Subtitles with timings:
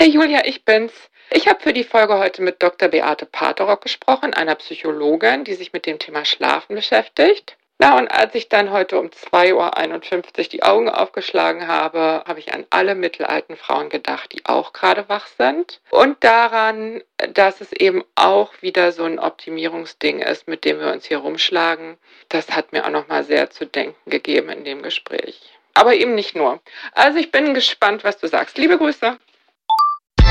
[0.00, 0.92] Hey Julia, ich bin's.
[1.28, 2.88] Ich habe für die Folge heute mit Dr.
[2.88, 7.56] Beate Paterock gesprochen, einer Psychologin, die sich mit dem Thema Schlafen beschäftigt.
[7.80, 12.54] Na, und als ich dann heute um 2.51 Uhr die Augen aufgeschlagen habe, habe ich
[12.54, 15.80] an alle mittelalten Frauen gedacht, die auch gerade wach sind.
[15.90, 17.02] Und daran,
[17.34, 21.98] dass es eben auch wieder so ein Optimierungsding ist, mit dem wir uns hier rumschlagen.
[22.28, 25.40] Das hat mir auch nochmal sehr zu denken gegeben in dem Gespräch.
[25.74, 26.60] Aber eben nicht nur.
[26.92, 28.58] Also ich bin gespannt, was du sagst.
[28.58, 29.18] Liebe Grüße.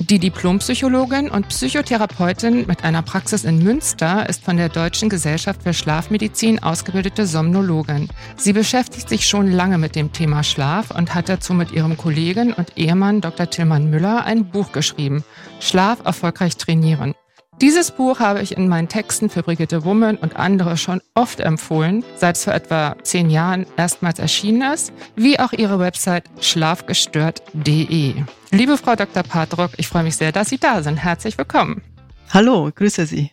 [0.00, 5.74] Die Diplompsychologin und Psychotherapeutin mit einer Praxis in Münster ist von der Deutschen Gesellschaft für
[5.74, 8.08] Schlafmedizin ausgebildete Somnologin.
[8.36, 12.52] Sie beschäftigt sich schon lange mit dem Thema Schlaf und hat dazu mit ihrem Kollegen
[12.52, 13.50] und Ehemann Dr.
[13.50, 15.24] Tillmann Müller ein Buch geschrieben,
[15.58, 17.14] Schlaf erfolgreich trainieren.
[17.60, 22.04] Dieses Buch habe ich in meinen Texten für Brigitte Woman und andere schon oft empfohlen,
[22.14, 28.14] seit es vor etwa zehn Jahren erstmals erschienen ist, wie auch ihre Website schlafgestört.de.
[28.52, 29.24] Liebe Frau Dr.
[29.24, 30.98] Patrock, ich freue mich sehr, dass Sie da sind.
[30.98, 31.82] Herzlich willkommen.
[32.32, 33.32] Hallo, grüße Sie.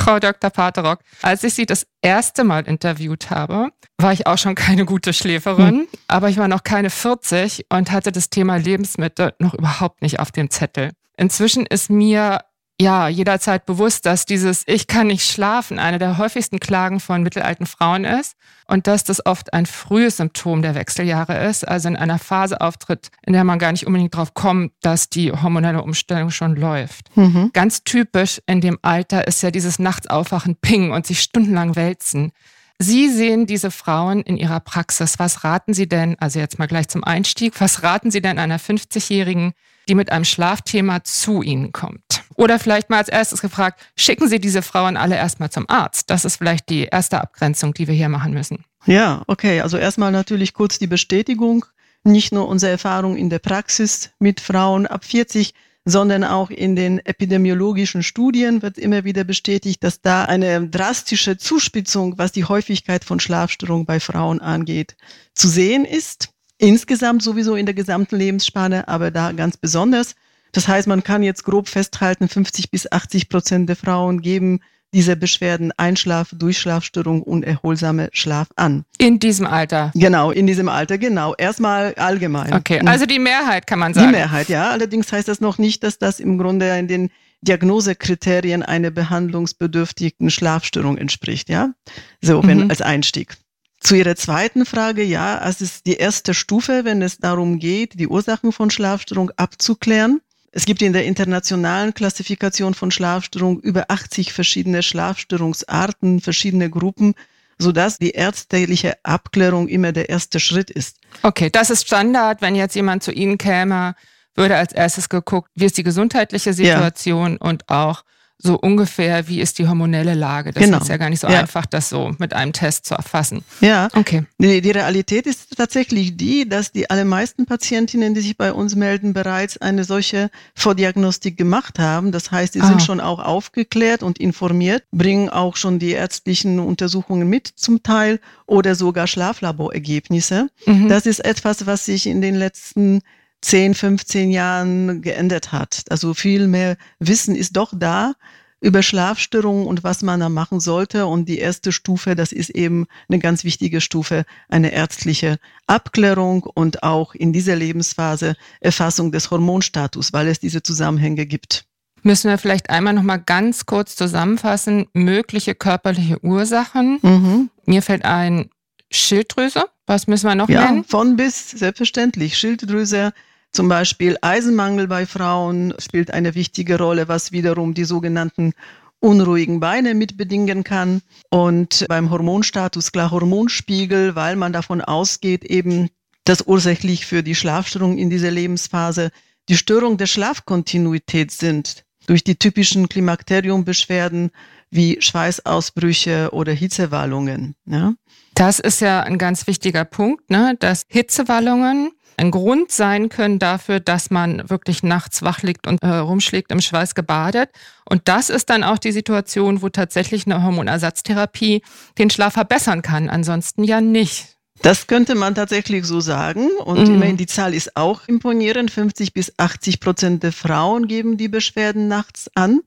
[0.00, 0.48] Frau Dr.
[0.48, 5.12] Paterock, als ich Sie das erste Mal interviewt habe, war ich auch schon keine gute
[5.12, 5.86] Schläferin, hm.
[6.08, 10.32] aber ich war noch keine 40 und hatte das Thema Lebensmittel noch überhaupt nicht auf
[10.32, 10.92] dem Zettel.
[11.18, 12.40] Inzwischen ist mir
[12.80, 17.66] ja jederzeit bewusst, dass dieses Ich kann nicht schlafen eine der häufigsten Klagen von mittelalten
[17.66, 22.18] Frauen ist und dass das oft ein frühes Symptom der Wechseljahre ist, also in einer
[22.18, 26.56] Phase auftritt, in der man gar nicht unbedingt drauf kommt, dass die hormonelle Umstellung schon
[26.56, 27.16] läuft.
[27.16, 27.50] Mhm.
[27.52, 32.32] Ganz typisch in dem Alter ist ja dieses Nachts aufwachen, ping und sich stundenlang wälzen.
[32.78, 35.18] Sie sehen diese Frauen in Ihrer Praxis.
[35.18, 38.58] Was raten Sie denn, also jetzt mal gleich zum Einstieg, was raten Sie denn einer
[38.58, 39.54] 50-Jährigen,
[39.88, 42.22] die mit einem Schlafthema zu Ihnen kommt?
[42.36, 46.10] Oder vielleicht mal als erstes gefragt, schicken Sie diese Frauen alle erstmal zum Arzt?
[46.10, 48.64] Das ist vielleicht die erste Abgrenzung, die wir hier machen müssen.
[48.84, 49.60] Ja, okay.
[49.60, 51.64] Also erstmal natürlich kurz die Bestätigung.
[52.04, 55.54] Nicht nur unsere Erfahrung in der Praxis mit Frauen ab 40,
[55.86, 62.18] sondern auch in den epidemiologischen Studien wird immer wieder bestätigt, dass da eine drastische Zuspitzung,
[62.18, 64.96] was die Häufigkeit von Schlafstörungen bei Frauen angeht,
[65.34, 66.30] zu sehen ist.
[66.58, 70.14] Insgesamt sowieso in der gesamten Lebensspanne, aber da ganz besonders.
[70.52, 74.60] Das heißt, man kann jetzt grob festhalten, 50 bis 80 Prozent der Frauen geben
[74.96, 78.84] diese Beschwerden Einschlaf, Durchschlafstörung und erholsame Schlaf an.
[78.98, 79.90] In diesem Alter?
[79.94, 81.34] Genau, in diesem Alter, genau.
[81.36, 82.54] Erstmal allgemein.
[82.54, 84.08] Okay, also die Mehrheit kann man sagen.
[84.08, 84.70] Die Mehrheit, ja.
[84.70, 87.10] Allerdings heißt das noch nicht, dass das im Grunde in den
[87.42, 91.74] Diagnosekriterien einer behandlungsbedürftigen Schlafstörung entspricht, ja.
[92.22, 92.70] So, wenn mhm.
[92.70, 93.36] als Einstieg.
[93.86, 98.08] Zu Ihrer zweiten Frage, ja, es ist die erste Stufe, wenn es darum geht, die
[98.08, 100.20] Ursachen von Schlafstörung abzuklären.
[100.50, 107.14] Es gibt in der internationalen Klassifikation von Schlafstörungen über 80 verschiedene Schlafstörungsarten, verschiedene Gruppen,
[107.60, 110.98] sodass die ärztliche Abklärung immer der erste Schritt ist.
[111.22, 112.42] Okay, das ist Standard.
[112.42, 113.94] Wenn jetzt jemand zu Ihnen käme,
[114.34, 117.48] würde als erstes geguckt, wie ist die gesundheitliche Situation ja.
[117.48, 118.02] und auch
[118.38, 120.52] so ungefähr, wie ist die hormonelle Lage.
[120.52, 120.78] Das genau.
[120.78, 121.40] ist ja gar nicht so ja.
[121.40, 123.42] einfach, das so mit einem Test zu erfassen.
[123.60, 124.24] Ja, okay.
[124.38, 129.14] Die, die, Realität ist tatsächlich die, dass die allermeisten Patientinnen, die sich bei uns melden,
[129.14, 132.12] bereits eine solche Vordiagnostik gemacht haben.
[132.12, 132.66] Das heißt, sie ah.
[132.66, 138.20] sind schon auch aufgeklärt und informiert, bringen auch schon die ärztlichen Untersuchungen mit zum Teil
[138.44, 140.48] oder sogar Schlaflaborergebnisse.
[140.66, 140.88] Mhm.
[140.88, 143.00] Das ist etwas, was sich in den letzten
[143.42, 145.84] 10, 15 Jahren geändert hat.
[145.90, 148.14] Also viel mehr Wissen ist doch da
[148.60, 151.06] über Schlafstörungen und was man da machen sollte.
[151.06, 156.82] Und die erste Stufe, das ist eben eine ganz wichtige Stufe, eine ärztliche Abklärung und
[156.82, 161.66] auch in dieser Lebensphase Erfassung des Hormonstatus, weil es diese Zusammenhänge gibt.
[162.02, 166.98] Müssen wir vielleicht einmal noch mal ganz kurz zusammenfassen, mögliche körperliche Ursachen.
[167.02, 167.50] Mhm.
[167.64, 168.50] Mir fällt ein
[168.90, 169.64] Schilddrüse.
[169.86, 170.84] Was müssen wir noch ja, nennen?
[170.84, 172.36] Von bis, selbstverständlich.
[172.36, 173.12] Schilddrüse,
[173.52, 178.52] zum Beispiel Eisenmangel bei Frauen spielt eine wichtige Rolle, was wiederum die sogenannten
[179.00, 181.02] unruhigen Beine mitbedingen kann.
[181.30, 185.88] Und beim Hormonstatus klar Hormonspiegel, weil man davon ausgeht, eben,
[186.24, 189.10] dass ursächlich für die Schlafstörung in dieser Lebensphase
[189.48, 191.84] die Störung der Schlafkontinuität sind.
[192.06, 194.30] Durch die typischen Klimakteriumbeschwerden
[194.70, 197.54] wie Schweißausbrüche oder Hitzewallungen.
[197.66, 197.94] Ja.
[198.34, 200.56] Das ist ja ein ganz wichtiger Punkt, ne?
[200.58, 205.88] dass Hitzewallungen ein Grund sein können dafür, dass man wirklich nachts wach liegt und äh,
[205.88, 207.50] rumschlägt im Schweiß gebadet.
[207.88, 211.62] Und das ist dann auch die Situation, wo tatsächlich eine Hormonersatztherapie
[211.98, 213.10] den Schlaf verbessern kann.
[213.10, 214.36] Ansonsten ja nicht.
[214.62, 216.48] Das könnte man tatsächlich so sagen.
[216.64, 216.94] Und mhm.
[216.94, 218.70] immerhin die Zahl ist auch imponierend.
[218.70, 222.60] 50 bis 80 Prozent der Frauen geben die Beschwerden nachts an.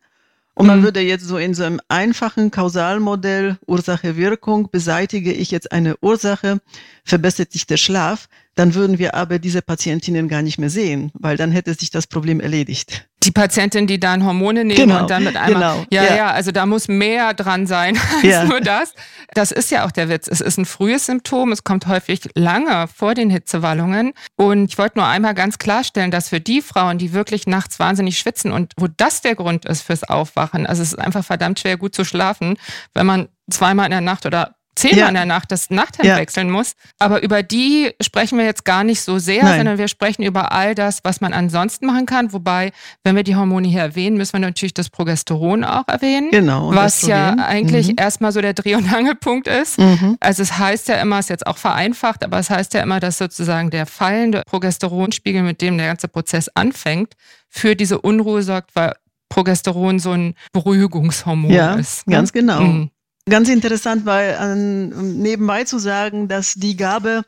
[0.55, 0.83] Und man mhm.
[0.83, 6.59] würde jetzt so in so einem einfachen Kausalmodell Ursache-Wirkung beseitige ich jetzt eine Ursache,
[7.05, 11.37] verbessert sich der Schlaf, dann würden wir aber diese Patientinnen gar nicht mehr sehen, weil
[11.37, 13.07] dann hätte sich das Problem erledigt.
[13.23, 16.31] Die Patientin, die dann Hormone nehmen genau, und dann mit einmal, genau, ja, ja, ja,
[16.31, 18.43] also da muss mehr dran sein als ja.
[18.45, 18.93] nur das.
[19.33, 20.27] Das ist ja auch der Witz.
[20.27, 21.51] Es ist ein frühes Symptom.
[21.51, 24.13] Es kommt häufig lange vor den Hitzewallungen.
[24.35, 28.17] Und ich wollte nur einmal ganz klarstellen, dass für die Frauen, die wirklich nachts wahnsinnig
[28.17, 31.77] schwitzen und wo das der Grund ist fürs Aufwachen, also es ist einfach verdammt schwer
[31.77, 32.57] gut zu schlafen,
[32.93, 35.07] wenn man zweimal in der Nacht oder zehnmal ja.
[35.09, 36.17] in der Nacht das Nachthemd ja.
[36.17, 36.73] wechseln muss.
[36.97, 39.57] Aber über die sprechen wir jetzt gar nicht so sehr, Nein.
[39.57, 42.33] sondern wir sprechen über all das, was man ansonsten machen kann.
[42.33, 42.71] Wobei,
[43.03, 46.31] wenn wir die Hormone hier erwähnen, müssen wir natürlich das Progesteron auch erwähnen.
[46.31, 46.73] Genau.
[46.73, 47.95] Was ja eigentlich mhm.
[47.97, 49.77] erstmal so der Dreh- und Angelpunkt ist.
[49.77, 50.17] Mhm.
[50.19, 52.99] Also es heißt ja immer, es ist jetzt auch vereinfacht, aber es heißt ja immer,
[52.99, 57.13] dass sozusagen der fallende Progesteronspiegel, mit dem der ganze Prozess anfängt,
[57.49, 58.93] für diese Unruhe sorgt, weil
[59.29, 62.07] Progesteron so ein Beruhigungshormon ja, ist.
[62.07, 62.15] Ne?
[62.15, 62.61] Ganz genau.
[62.61, 62.91] Mhm.
[63.29, 67.23] Ganz interessant, weil ähm, nebenbei zu sagen, dass die Gabe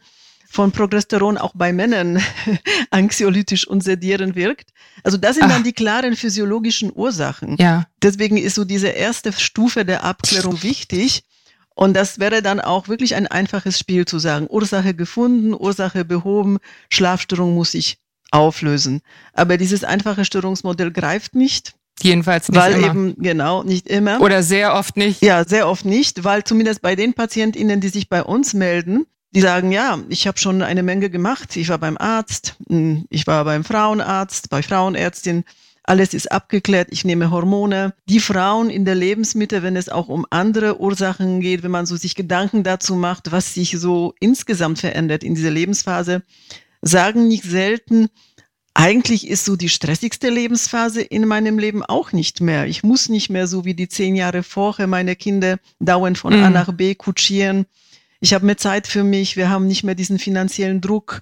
[0.49, 2.21] von Progesteron auch bei Männern
[2.91, 4.71] anxiolytisch und sedierend wirkt.
[5.03, 5.49] Also das sind Ach.
[5.49, 7.55] dann die klaren physiologischen Ursachen.
[7.57, 7.85] Ja.
[8.03, 11.23] Deswegen ist so diese erste Stufe der Abklärung wichtig.
[11.73, 16.57] Und das wäre dann auch wirklich ein einfaches Spiel zu sagen, Ursache gefunden, Ursache behoben,
[16.89, 17.97] Schlafstörung muss ich
[18.29, 19.01] auflösen.
[19.33, 21.75] Aber dieses einfache Störungsmodell greift nicht.
[22.01, 22.87] Jedenfalls nicht weil immer.
[22.87, 24.21] eben, genau, nicht immer.
[24.21, 25.21] Oder sehr oft nicht.
[25.21, 29.41] Ja, sehr oft nicht, weil zumindest bei den PatientInnen, die sich bei uns melden, die
[29.41, 31.55] sagen, ja, ich habe schon eine Menge gemacht.
[31.55, 35.43] Ich war beim Arzt, hm, ich war beim Frauenarzt, bei Frauenärztin.
[35.83, 37.93] Alles ist abgeklärt, ich nehme Hormone.
[38.07, 41.95] Die Frauen in der Lebensmitte, wenn es auch um andere Ursachen geht, wenn man so
[41.95, 46.23] sich Gedanken dazu macht, was sich so insgesamt verändert in dieser Lebensphase,
[46.81, 48.09] sagen nicht selten,
[48.73, 52.67] eigentlich ist so die stressigste Lebensphase in meinem Leben auch nicht mehr.
[52.67, 56.43] Ich muss nicht mehr so wie die zehn Jahre vorher meine Kinder dauernd von mhm.
[56.43, 57.65] A nach B kutschieren.
[58.21, 59.35] Ich habe mehr Zeit für mich.
[59.35, 61.21] Wir haben nicht mehr diesen finanziellen Druck.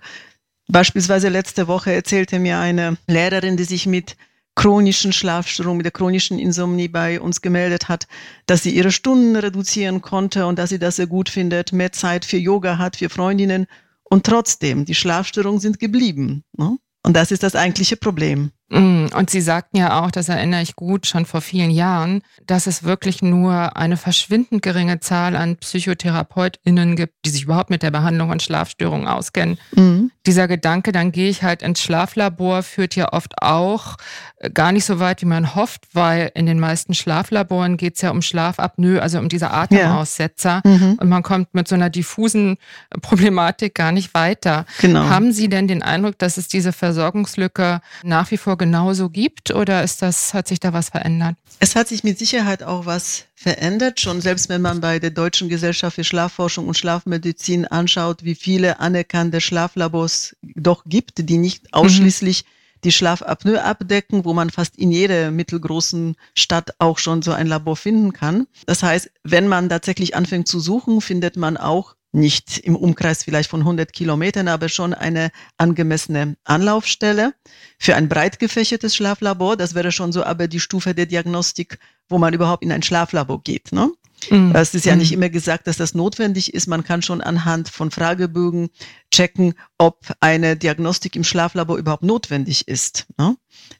[0.67, 4.15] Beispielsweise letzte Woche erzählte mir eine Lehrerin, die sich mit
[4.55, 8.07] chronischen Schlafstörungen, mit der chronischen Insomnie bei uns gemeldet hat,
[8.45, 12.25] dass sie ihre Stunden reduzieren konnte und dass sie das sehr gut findet, mehr Zeit
[12.25, 13.67] für Yoga hat, für Freundinnen.
[14.03, 16.43] Und trotzdem, die Schlafstörungen sind geblieben.
[16.57, 16.77] Ne?
[17.03, 18.51] Und das ist das eigentliche Problem.
[18.69, 22.67] Mm, und Sie sagten ja auch, das erinnere ich gut, schon vor vielen Jahren, dass
[22.67, 27.91] es wirklich nur eine verschwindend geringe Zahl an PsychotherapeutInnen gibt, die sich überhaupt mit der
[27.91, 29.57] Behandlung von Schlafstörungen auskennen.
[29.71, 30.11] Mhm.
[30.29, 33.97] Dieser Gedanke, dann gehe ich halt ins Schlaflabor, führt ja oft auch
[34.37, 38.03] äh, gar nicht so weit, wie man hofft, weil in den meisten Schlaflaboren geht es
[38.03, 40.61] ja um Schlafapnoe, also um diese Atemaussetzer.
[40.63, 40.69] Ja.
[40.69, 40.97] Mhm.
[41.01, 42.57] Und man kommt mit so einer diffusen
[43.01, 44.67] Problematik gar nicht weiter.
[44.81, 45.09] Genau.
[45.09, 49.83] Haben Sie denn den Eindruck, dass es diese Versorgungslücke nach wie vor genauso gibt oder
[49.83, 51.37] ist das, hat sich da was verändert?
[51.59, 54.01] Es hat sich mit Sicherheit auch was verändert.
[54.01, 58.81] Schon selbst wenn man bei der Deutschen Gesellschaft für Schlafforschung und Schlafmedizin anschaut, wie viele
[58.81, 61.69] anerkannte Schlaflabors doch gibt, die nicht mhm.
[61.71, 62.79] ausschließlich mhm.
[62.83, 67.77] die Schlafapnoe abdecken, wo man fast in jeder mittelgroßen Stadt auch schon so ein Labor
[67.77, 68.45] finden kann.
[68.65, 73.49] Das heißt, wenn man tatsächlich anfängt zu suchen, findet man auch nicht im Umkreis vielleicht
[73.49, 77.33] von 100 Kilometern, aber schon eine angemessene Anlaufstelle
[77.77, 79.57] für ein breit gefächertes Schlaflabor.
[79.57, 83.43] Das wäre schon so aber die Stufe der Diagnostik, wo man überhaupt in ein Schlaflabor
[83.43, 83.71] geht.
[83.71, 83.91] Ne?
[84.29, 84.53] Mhm.
[84.55, 85.17] Es ist ja nicht mhm.
[85.17, 86.67] immer gesagt, dass das notwendig ist.
[86.67, 88.69] Man kann schon anhand von Fragebögen
[89.11, 93.37] checken, ob eine Diagnostik im Schlaflabor überhaupt notwendig ist, ne?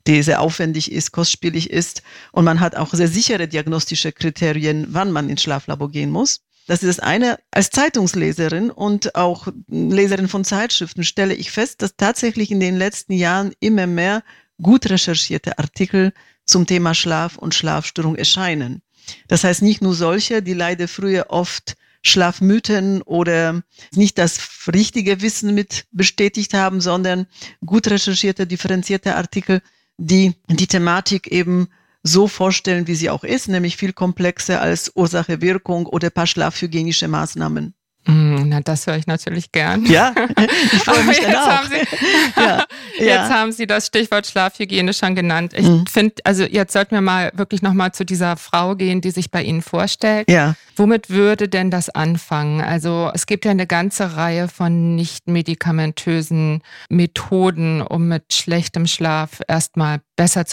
[0.08, 2.04] die sehr aufwendig ist, kostspielig ist.
[2.32, 6.42] Und man hat auch sehr sichere diagnostische Kriterien, wann man ins Schlaflabor gehen muss.
[6.70, 7.40] Das ist das eine.
[7.50, 13.14] Als Zeitungsleserin und auch Leserin von Zeitschriften stelle ich fest, dass tatsächlich in den letzten
[13.14, 14.22] Jahren immer mehr
[14.62, 16.14] gut recherchierte Artikel
[16.46, 18.84] zum Thema Schlaf und Schlafstörung erscheinen.
[19.28, 23.64] Das heißt nicht nur solche, die leider früher oft Schlafmythen oder
[23.96, 24.40] nicht das
[24.72, 27.26] richtige Wissen mit bestätigt haben, sondern
[27.66, 29.64] gut recherchierte, differenzierte Artikel,
[29.98, 31.70] die die Thematik eben
[32.04, 37.08] so vorstellen, wie sie auch ist, nämlich viel komplexer als Ursache-Wirkung oder ein paar schlafhygienische
[37.08, 37.74] Maßnahmen.
[38.06, 39.86] Mm, na, das höre ich natürlich gern.
[39.86, 40.16] Ja,
[40.72, 41.64] ich freue mich dann auch.
[41.66, 41.76] Sie,
[42.38, 42.66] ja.
[43.00, 43.06] ja.
[43.06, 45.54] Jetzt haben Sie das Stichwort Schlafhygiene schon genannt.
[45.56, 45.86] Ich mhm.
[45.86, 49.44] finde, also jetzt sollten wir mal wirklich nochmal zu dieser Frau gehen, die sich bei
[49.44, 50.30] Ihnen vorstellt.
[50.30, 50.56] Ja.
[50.76, 52.62] Womit würde denn das anfangen?
[52.62, 59.42] Also es gibt ja eine ganze Reihe von nicht medikamentösen Methoden, um mit schlechtem Schlaf
[59.48, 60.46] erstmal besser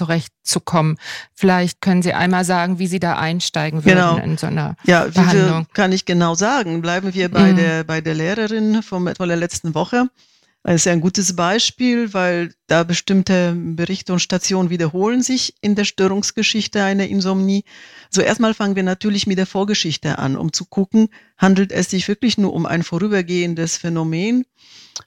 [0.47, 0.99] zurechtzukommen.
[1.35, 4.17] Vielleicht können Sie einmal sagen, wie Sie da einsteigen würden genau.
[4.17, 5.67] in so einer ja, Behandlung.
[5.75, 6.81] kann ich genau sagen.
[6.81, 7.57] Bleiben wir bei, mhm.
[7.57, 10.09] der, bei der Lehrerin vom, von der letzten Woche.
[10.66, 15.85] Das ist ein gutes Beispiel, weil da bestimmte Berichte und Stationen wiederholen sich in der
[15.85, 17.62] Störungsgeschichte einer Insomnie.
[18.11, 21.08] So erstmal fangen wir natürlich mit der Vorgeschichte an, um zu gucken,
[21.38, 24.44] handelt es sich wirklich nur um ein vorübergehendes Phänomen?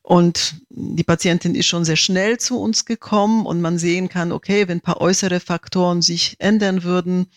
[0.02, 4.70] Und die Patientin ist schon sehr schnell zu uns gekommen und man sehen kann, okay,
[4.70, 7.28] wenn ein paar äußere Faktoren sich ändern würden,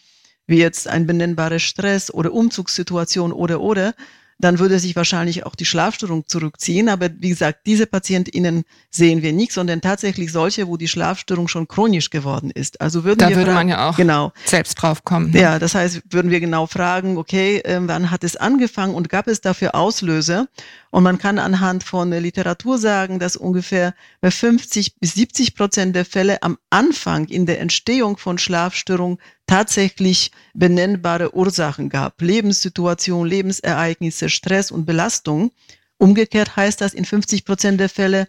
[0.47, 3.95] wie jetzt ein benennbarer Stress oder Umzugssituation oder oder,
[4.39, 6.89] dann würde sich wahrscheinlich auch die Schlafstörung zurückziehen.
[6.89, 11.69] Aber wie gesagt, diese PatientInnen sehen wir nicht, sondern tatsächlich solche, wo die Schlafstörung schon
[11.69, 12.81] chronisch geworden ist.
[12.81, 15.31] Also würden da wir würde man ja auch genau, selbst drauf kommen.
[15.31, 15.41] Ne?
[15.41, 19.29] Ja, das heißt, würden wir genau fragen, okay, äh, wann hat es angefangen und gab
[19.29, 20.49] es dafür Auslöser?
[20.93, 25.97] Und man kann anhand von der Literatur sagen, dass ungefähr bei 50 bis 70 Prozent
[25.97, 32.21] der Fälle am Anfang in der Entstehung von Schlafstörungen tatsächlich benennbare Ursachen gab.
[32.21, 35.53] Lebenssituation, Lebensereignisse, Stress und Belastung.
[35.97, 38.29] Umgekehrt heißt das, in 50 Prozent der Fälle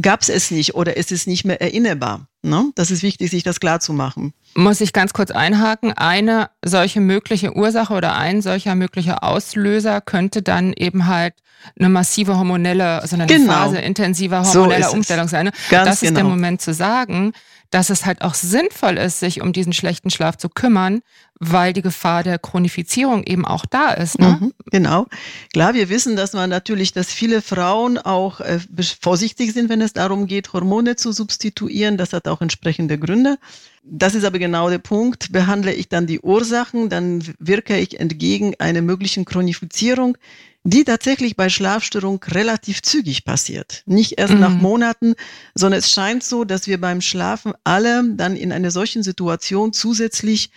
[0.00, 2.28] gab es es nicht oder ist es nicht mehr erinnerbar.
[2.44, 2.70] Ne?
[2.74, 4.34] Das ist wichtig, sich das klar zu machen.
[4.54, 5.92] Muss ich ganz kurz einhaken.
[5.92, 11.34] Eine solche mögliche Ursache oder ein solcher möglicher Auslöser könnte dann eben halt
[11.78, 13.52] eine massive hormonelle, also eine genau.
[13.52, 15.46] Phase intensiver hormoneller so Umstellung sein.
[15.46, 15.52] Ne?
[15.70, 16.16] Das ist genau.
[16.16, 17.32] der Moment zu sagen,
[17.70, 21.02] dass es halt auch sinnvoll ist, sich um diesen schlechten Schlaf zu kümmern,
[21.40, 24.18] weil die Gefahr der Chronifizierung eben auch da ist.
[24.18, 24.38] Ne?
[24.40, 25.06] Mhm, genau.
[25.52, 28.60] Klar, wir wissen, dass man natürlich, dass viele Frauen auch äh,
[29.00, 31.96] vorsichtig sind, wenn es darum geht, Hormone zu substituieren.
[31.96, 33.38] Das hat auch entsprechende Gründe.
[33.82, 35.32] Das ist aber genau der Punkt.
[35.32, 40.16] Behandle ich dann die Ursachen, dann wirke ich entgegen einer möglichen Chronifizierung
[40.64, 43.82] die tatsächlich bei Schlafstörung relativ zügig passiert.
[43.84, 44.40] Nicht erst mhm.
[44.40, 45.14] nach Monaten,
[45.54, 50.50] sondern es scheint so, dass wir beim Schlafen alle dann in einer solchen Situation zusätzlich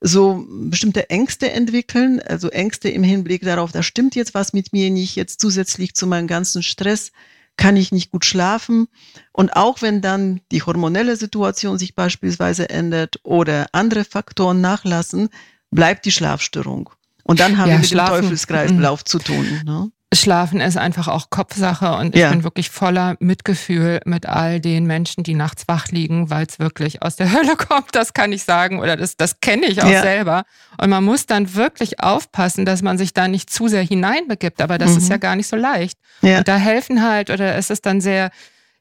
[0.00, 4.90] so bestimmte Ängste entwickeln, also Ängste im Hinblick darauf, da stimmt jetzt was mit mir
[4.90, 7.12] nicht, jetzt zusätzlich zu meinem ganzen Stress
[7.56, 8.88] kann ich nicht gut schlafen.
[9.32, 15.28] Und auch wenn dann die hormonelle Situation sich beispielsweise ändert oder andere Faktoren nachlassen,
[15.70, 16.90] bleibt die Schlafstörung.
[17.24, 19.06] Und dann haben ja, wir mit Schlafen, dem Teufelskreislauf mm.
[19.06, 19.60] zu tun.
[19.64, 19.90] Ne?
[20.14, 22.30] Schlafen ist einfach auch Kopfsache und ich ja.
[22.30, 27.02] bin wirklich voller Mitgefühl mit all den Menschen, die nachts wach liegen, weil es wirklich
[27.02, 30.02] aus der Hölle kommt, das kann ich sagen oder das, das kenne ich auch ja.
[30.02, 30.44] selber.
[30.78, 34.76] Und man muss dann wirklich aufpassen, dass man sich da nicht zu sehr hineinbegibt, aber
[34.76, 34.98] das mhm.
[34.98, 35.98] ist ja gar nicht so leicht.
[36.20, 36.38] Ja.
[36.38, 38.30] Und da helfen halt oder es ist dann sehr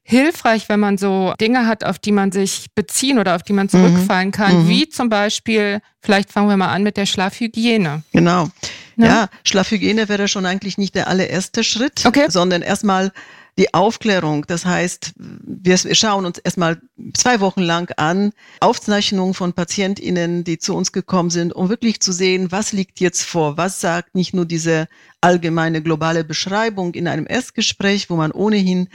[0.04, 3.70] hilfreich, wenn man so Dinge hat, auf die man sich beziehen oder auf die man
[3.70, 4.34] zurückfallen mhm.
[4.34, 4.70] kann, mhm.
[4.70, 8.04] wie zum Beispiel, vielleicht fangen wir mal an mit der Schlafhygiene.
[8.12, 8.50] Genau.
[8.98, 12.26] Ja, ja Schlafhygiene wäre schon eigentlich nicht der allererste Schritt, okay.
[12.30, 13.12] sondern erstmal
[13.58, 14.46] die Aufklärung.
[14.48, 16.82] Das heißt, wir schauen uns erstmal
[17.14, 22.12] zwei Wochen lang an, Aufzeichnungen von PatientInnen, die zu uns gekommen sind, um wirklich zu
[22.12, 24.88] sehen, was liegt jetzt vor, was sagt nicht nur diese
[25.20, 28.88] allgemeine globale Beschreibung in einem Erstgespräch, wo man ohnehin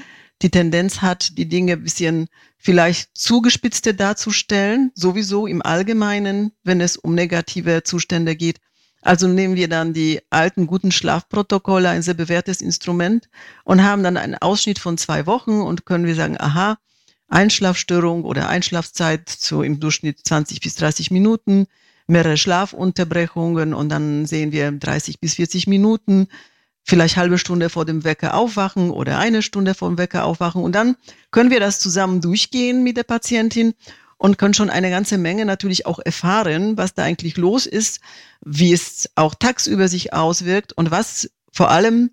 [0.42, 2.28] die Tendenz hat, die Dinge ein bisschen
[2.58, 8.58] vielleicht zugespitzte darzustellen, sowieso im Allgemeinen, wenn es um negative Zustände geht.
[9.02, 13.28] Also nehmen wir dann die alten guten Schlafprotokolle, ein sehr bewährtes Instrument,
[13.64, 16.78] und haben dann einen Ausschnitt von zwei Wochen und können wir sagen, aha,
[17.28, 21.66] Einschlafstörung oder Einschlafzeit so im Durchschnitt 20 bis 30 Minuten,
[22.06, 26.28] mehrere Schlafunterbrechungen und dann sehen wir 30 bis 40 Minuten
[26.86, 30.62] vielleicht halbe Stunde vor dem Wecker aufwachen oder eine Stunde vor dem Wecker aufwachen.
[30.62, 30.96] Und dann
[31.32, 33.74] können wir das zusammen durchgehen mit der Patientin
[34.18, 38.00] und können schon eine ganze Menge natürlich auch erfahren, was da eigentlich los ist,
[38.44, 42.10] wie es auch tagsüber sich auswirkt und was vor allem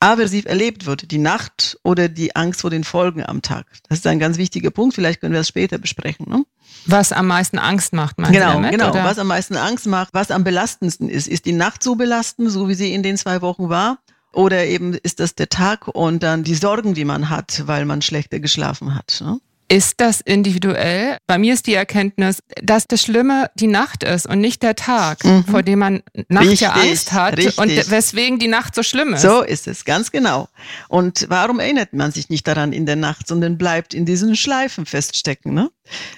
[0.00, 3.66] aversiv erlebt wird, die Nacht oder die Angst vor den Folgen am Tag.
[3.88, 4.94] Das ist ein ganz wichtiger Punkt.
[4.94, 6.28] Vielleicht können wir das später besprechen.
[6.28, 6.44] Ne?
[6.86, 9.04] Was am meisten Angst macht, meinst genau, du damit, Genau, oder?
[9.04, 11.28] was am meisten Angst macht, was am belastendsten ist.
[11.28, 13.98] Ist die Nacht so belastend, so wie sie in den zwei Wochen war?
[14.34, 18.02] Oder eben ist das der Tag und dann die Sorgen, die man hat, weil man
[18.02, 19.22] schlechter geschlafen hat.
[19.24, 19.40] Ne?
[19.68, 21.16] Ist das individuell?
[21.26, 25.24] Bei mir ist die Erkenntnis, dass das Schlimme die Nacht ist und nicht der Tag,
[25.24, 25.44] mhm.
[25.44, 27.58] vor dem man nachts ja Angst hat richtig.
[27.58, 29.22] und weswegen die Nacht so schlimm ist.
[29.22, 30.48] So ist es, ganz genau.
[30.88, 34.84] Und warum erinnert man sich nicht daran in der Nacht, sondern bleibt in diesen Schleifen
[34.84, 35.54] feststecken?
[35.54, 35.70] Ne?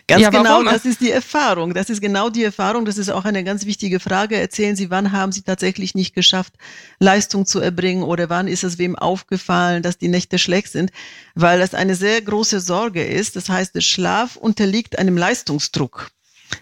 [0.07, 1.75] Ganz ja, genau, das ist die Erfahrung.
[1.75, 2.85] Das ist genau die Erfahrung.
[2.85, 4.37] Das ist auch eine ganz wichtige Frage.
[4.37, 6.55] Erzählen Sie, wann haben Sie tatsächlich nicht geschafft,
[7.01, 10.93] Leistung zu erbringen oder wann ist es wem aufgefallen, dass die Nächte schlecht sind?
[11.35, 13.35] Weil das eine sehr große Sorge ist.
[13.35, 16.11] Das heißt, der Schlaf unterliegt einem Leistungsdruck.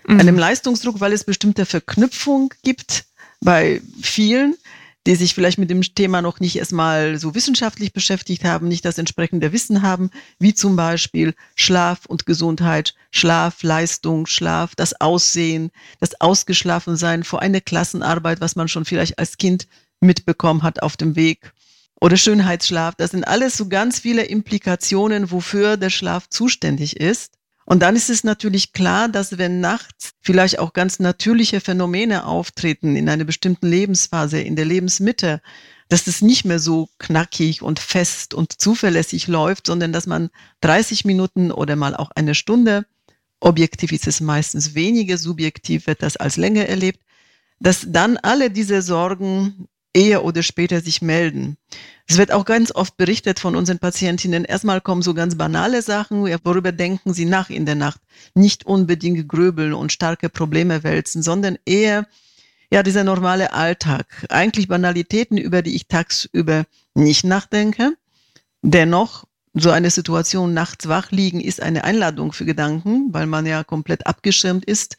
[0.07, 0.21] Mhm.
[0.21, 3.05] Einem Leistungsdruck, weil es bestimmte Verknüpfung gibt
[3.43, 4.57] bei vielen
[5.07, 8.99] die sich vielleicht mit dem Thema noch nicht erstmal so wissenschaftlich beschäftigt haben, nicht das
[8.99, 15.71] entsprechende Wissen haben, wie zum Beispiel Schlaf und Gesundheit, Schlaf, Leistung, Schlaf, das Aussehen,
[16.01, 19.67] das Ausgeschlafensein vor einer Klassenarbeit, was man schon vielleicht als Kind
[20.01, 21.53] mitbekommen hat auf dem Weg.
[22.01, 27.35] Oder Schönheitsschlaf, das sind alles so ganz viele Implikationen, wofür der Schlaf zuständig ist.
[27.67, 32.95] Und dann ist es natürlich klar, dass wenn nachts vielleicht auch ganz natürliche Phänomene auftreten
[32.95, 35.41] in einer bestimmten Lebensphase, in der Lebensmitte,
[35.89, 40.31] dass es nicht mehr so knackig und fest und zuverlässig läuft, sondern dass man
[40.61, 42.87] 30 Minuten oder mal auch eine Stunde,
[43.41, 47.01] objektiv ist es meistens weniger, subjektiv wird das als länger erlebt,
[47.61, 51.57] dass dann alle diese Sorgen eher oder später sich melden.
[52.07, 54.45] Es wird auch ganz oft berichtet von unseren Patientinnen.
[54.45, 58.01] Erstmal kommen so ganz banale Sachen, worüber denken sie nach in der Nacht.
[58.35, 62.07] Nicht unbedingt gröbeln und starke Probleme wälzen, sondern eher,
[62.71, 64.27] ja, dieser normale Alltag.
[64.29, 67.93] Eigentlich Banalitäten, über die ich tagsüber nicht nachdenke.
[68.61, 69.25] Dennoch
[69.55, 74.07] so eine Situation nachts wach liegen ist eine Einladung für Gedanken, weil man ja komplett
[74.07, 74.97] abgeschirmt ist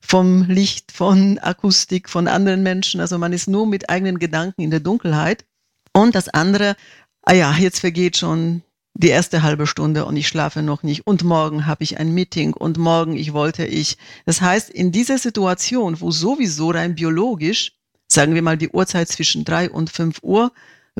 [0.00, 3.00] vom Licht, von Akustik, von anderen Menschen.
[3.00, 5.44] Also man ist nur mit eigenen Gedanken in der Dunkelheit.
[5.92, 6.74] Und das andere,
[7.22, 8.62] ah ja, jetzt vergeht schon
[8.94, 12.52] die erste halbe Stunde und ich schlafe noch nicht und morgen habe ich ein Meeting
[12.52, 13.96] und morgen ich wollte ich.
[14.26, 17.72] Das heißt, in dieser Situation, wo sowieso rein biologisch,
[18.08, 20.50] sagen wir mal die Uhrzeit zwischen drei und fünf Uhr,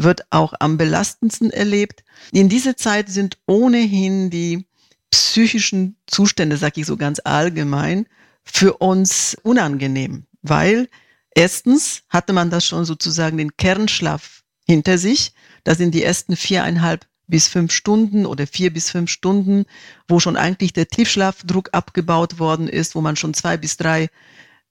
[0.02, 2.04] wird auch am belastendsten erlebt.
[2.32, 4.66] In dieser Zeit sind ohnehin die
[5.10, 8.06] psychischen Zustände, sage ich so ganz allgemein,
[8.44, 10.88] für uns unangenehm, weil
[11.34, 15.32] erstens hatte man das schon sozusagen den Kernschlaf hinter sich.
[15.64, 19.66] Da sind die ersten viereinhalb bis fünf Stunden oder vier bis fünf Stunden,
[20.08, 24.08] wo schon eigentlich der Tiefschlafdruck abgebaut worden ist, wo man schon zwei bis drei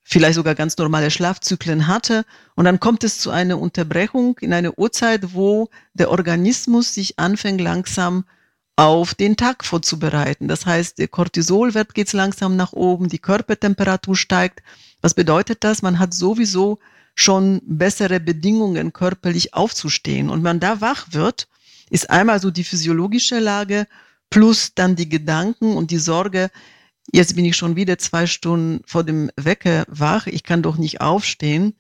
[0.10, 2.24] vielleicht sogar ganz normale Schlafzyklen hatte.
[2.56, 7.60] Und dann kommt es zu einer Unterbrechung in einer Uhrzeit, wo der Organismus sich anfängt
[7.60, 8.24] langsam
[8.78, 10.48] auf den Tag vorzubereiten.
[10.48, 14.64] Das heißt, der Cortisolwert geht langsam nach oben, die Körpertemperatur steigt.
[15.02, 15.82] Was bedeutet das?
[15.82, 16.80] Man hat sowieso
[17.14, 20.30] schon bessere Bedingungen, körperlich aufzustehen.
[20.30, 21.50] Und wenn man da wach wird,
[21.90, 23.88] ist einmal so die physiologische Lage
[24.30, 26.50] plus dann die Gedanken und die Sorge,
[27.12, 30.28] Jetzt bin ich schon wieder zwei Stunden vor dem Wecker wach.
[30.28, 31.74] Ich kann doch nicht aufstehen,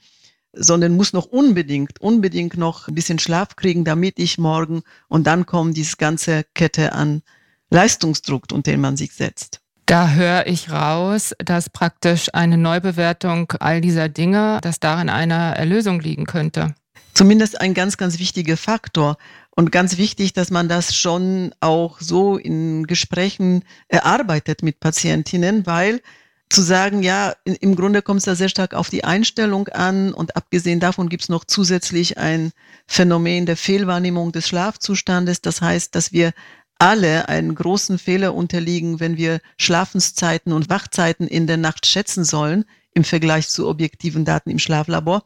[0.54, 5.46] sondern muss noch unbedingt, unbedingt noch ein bisschen Schlaf kriegen, damit ich morgen und dann
[5.46, 7.22] kommt diese ganze Kette an
[7.70, 9.62] Leistungsdruck, unter den man sich setzt.
[9.86, 16.02] Da höre ich raus, dass praktisch eine Neubewertung all dieser Dinge, dass darin eine Erlösung
[16.02, 16.76] liegen könnte.
[17.14, 19.18] Zumindest ein ganz, ganz wichtiger Faktor.
[19.58, 26.00] Und ganz wichtig, dass man das schon auch so in Gesprächen erarbeitet mit Patientinnen, weil
[26.48, 30.36] zu sagen, ja, im Grunde kommt es da sehr stark auf die Einstellung an und
[30.36, 32.52] abgesehen davon gibt es noch zusätzlich ein
[32.86, 35.42] Phänomen der Fehlwahrnehmung des Schlafzustandes.
[35.42, 36.34] Das heißt, dass wir
[36.78, 42.64] alle einen großen Fehler unterliegen, wenn wir Schlafenszeiten und Wachzeiten in der Nacht schätzen sollen
[42.94, 45.24] im Vergleich zu objektiven Daten im Schlaflabor,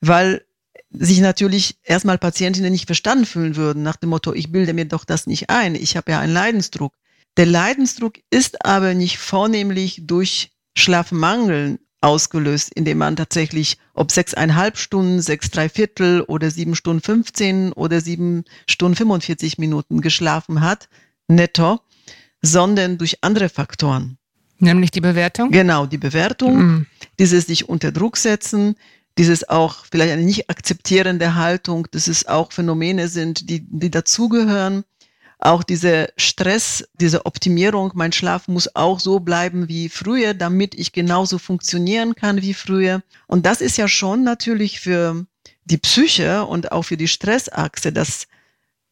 [0.00, 0.45] weil
[0.98, 5.04] sich natürlich erstmal Patientinnen nicht verstanden fühlen würden, nach dem Motto, ich bilde mir doch
[5.04, 6.94] das nicht ein, ich habe ja einen Leidensdruck.
[7.36, 15.20] Der Leidensdruck ist aber nicht vornehmlich durch Schlafmangel ausgelöst, indem man tatsächlich, ob sechseinhalb Stunden,
[15.20, 20.88] sechs, drei Viertel oder sieben Stunden 15 oder sieben Stunden 45 Minuten geschlafen hat,
[21.28, 21.80] netto,
[22.42, 24.18] sondern durch andere Faktoren.
[24.58, 25.50] Nämlich die Bewertung?
[25.50, 26.86] Genau, die Bewertung, mm.
[27.18, 28.76] dieses sich unter Druck setzen,
[29.18, 34.84] dieses auch vielleicht eine nicht akzeptierende Haltung, dass es auch Phänomene sind, die, die dazugehören.
[35.38, 40.92] Auch diese Stress, diese Optimierung, mein Schlaf muss auch so bleiben wie früher, damit ich
[40.92, 43.02] genauso funktionieren kann wie früher.
[43.26, 45.26] Und das ist ja schon natürlich für
[45.64, 48.28] die Psyche und auch für die Stressachse das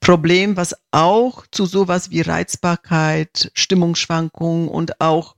[0.01, 5.37] Problem, was auch zu sowas wie Reizbarkeit, Stimmungsschwankungen und auch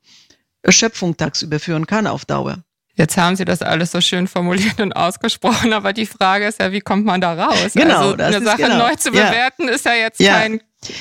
[0.63, 2.66] Erschöpfung tagsüber führen kann auf Dauer.
[2.97, 6.73] Jetzt haben Sie das alles so schön formuliert und ausgesprochen, aber die Frage ist ja,
[6.73, 7.73] wie kommt man da raus?
[7.75, 8.89] Genau, also eine Sache genau.
[8.89, 9.75] neu zu bewerten ja.
[9.75, 10.33] ist ja jetzt ja.
[10.33, 10.61] kein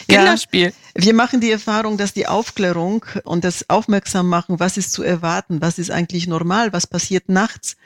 [0.09, 0.67] Kinderspiel.
[0.67, 0.71] Ja.
[0.95, 5.61] Wir machen die Erfahrung, dass die Aufklärung und das Aufmerksam machen, was ist zu erwarten,
[5.61, 7.77] was ist eigentlich normal, was passiert nachts,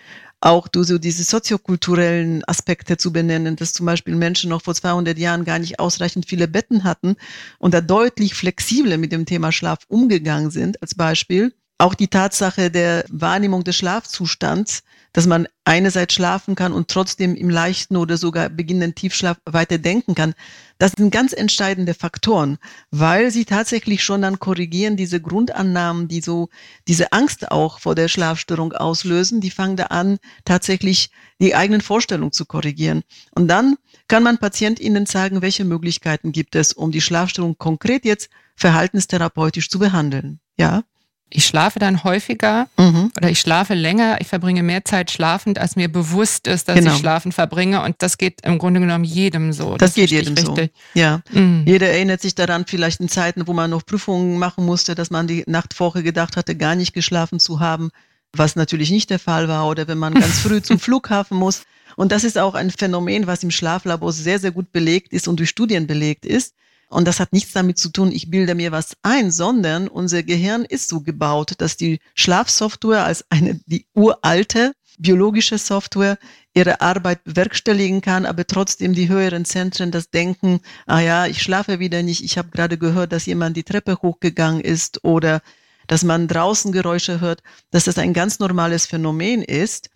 [0.41, 5.17] auch du so diese soziokulturellen Aspekte zu benennen, dass zum Beispiel Menschen noch vor 200
[5.17, 7.17] Jahren gar nicht ausreichend viele Betten hatten
[7.57, 11.53] und da deutlich flexibler mit dem Thema Schlaf umgegangen sind, als Beispiel.
[11.81, 17.49] Auch die Tatsache der Wahrnehmung des Schlafzustands, dass man einerseits schlafen kann und trotzdem im
[17.49, 20.33] leichten oder sogar beginnenden Tiefschlaf weiter denken kann.
[20.77, 22.57] Das sind ganz entscheidende Faktoren,
[22.91, 26.49] weil sie tatsächlich schon dann korrigieren diese Grundannahmen, die so
[26.89, 29.39] diese Angst auch vor der Schlafstörung auslösen.
[29.39, 33.03] Die fangen da an, tatsächlich die eigenen Vorstellungen zu korrigieren.
[33.31, 33.77] Und dann
[34.09, 39.79] kann man PatientInnen sagen, welche Möglichkeiten gibt es, um die Schlafstörung konkret jetzt verhaltenstherapeutisch zu
[39.79, 40.41] behandeln.
[40.57, 40.83] Ja
[41.31, 43.11] ich schlafe dann häufiger mhm.
[43.15, 46.93] oder ich schlafe länger, ich verbringe mehr Zeit schlafend, als mir bewusst ist, dass genau.
[46.93, 47.83] ich schlafen verbringe.
[47.83, 49.77] Und das geht im Grunde genommen jedem so.
[49.77, 50.71] Das, das geht jedem richtig.
[50.95, 50.99] so.
[50.99, 51.21] Ja.
[51.31, 51.63] Mhm.
[51.67, 55.27] Jeder erinnert sich daran, vielleicht in Zeiten, wo man noch Prüfungen machen musste, dass man
[55.27, 57.91] die Nacht vorher gedacht hatte, gar nicht geschlafen zu haben,
[58.33, 59.67] was natürlich nicht der Fall war.
[59.67, 61.63] Oder wenn man ganz früh zum Flughafen muss.
[61.95, 65.37] Und das ist auch ein Phänomen, was im Schlaflabor sehr, sehr gut belegt ist und
[65.39, 66.55] durch Studien belegt ist.
[66.89, 70.65] Und das hat nichts damit zu tun, ich bilde mir was ein, sondern unser Gehirn
[70.65, 76.17] ist so gebaut, dass die Schlafsoftware als eine, die uralte biologische Software
[76.53, 81.79] ihre Arbeit bewerkstelligen kann, aber trotzdem die höheren Zentren das denken, ah ja, ich schlafe
[81.79, 85.41] wieder nicht, ich habe gerade gehört, dass jemand die Treppe hochgegangen ist oder
[85.87, 89.89] dass man draußen Geräusche hört, dass das ein ganz normales Phänomen ist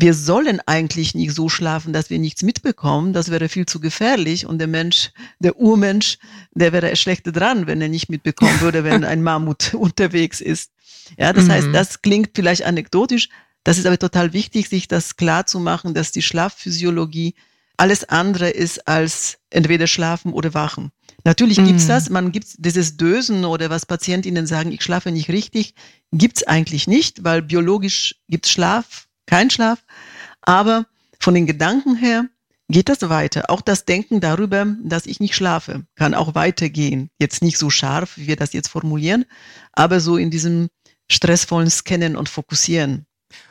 [0.00, 3.12] wir sollen eigentlich nicht so schlafen, dass wir nichts mitbekommen.
[3.12, 4.46] Das wäre viel zu gefährlich.
[4.46, 6.18] Und der Mensch, der Urmensch,
[6.52, 10.70] der wäre schlechter dran, wenn er nicht mitbekommen würde, wenn ein Mammut unterwegs ist.
[11.18, 11.50] Ja, das mhm.
[11.50, 13.28] heißt, das klingt vielleicht anekdotisch.
[13.64, 17.34] Das ist aber total wichtig, sich das klar zu machen, dass die Schlafphysiologie
[17.76, 20.92] alles andere ist als entweder schlafen oder wachen.
[21.24, 21.88] Natürlich gibt's mhm.
[21.88, 25.74] das, man gibt dieses Dösen oder was Patientinnen sagen, ich schlafe nicht richtig,
[26.12, 29.84] gibt's eigentlich nicht, weil biologisch gibt's Schlaf, kein Schlaf.
[30.42, 30.86] Aber
[31.20, 32.26] von den Gedanken her
[32.68, 33.50] geht das weiter.
[33.50, 37.10] Auch das Denken darüber, dass ich nicht schlafe, kann auch weitergehen.
[37.18, 39.24] Jetzt nicht so scharf, wie wir das jetzt formulieren,
[39.72, 40.68] aber so in diesem
[41.10, 43.06] stressvollen Scannen und Fokussieren.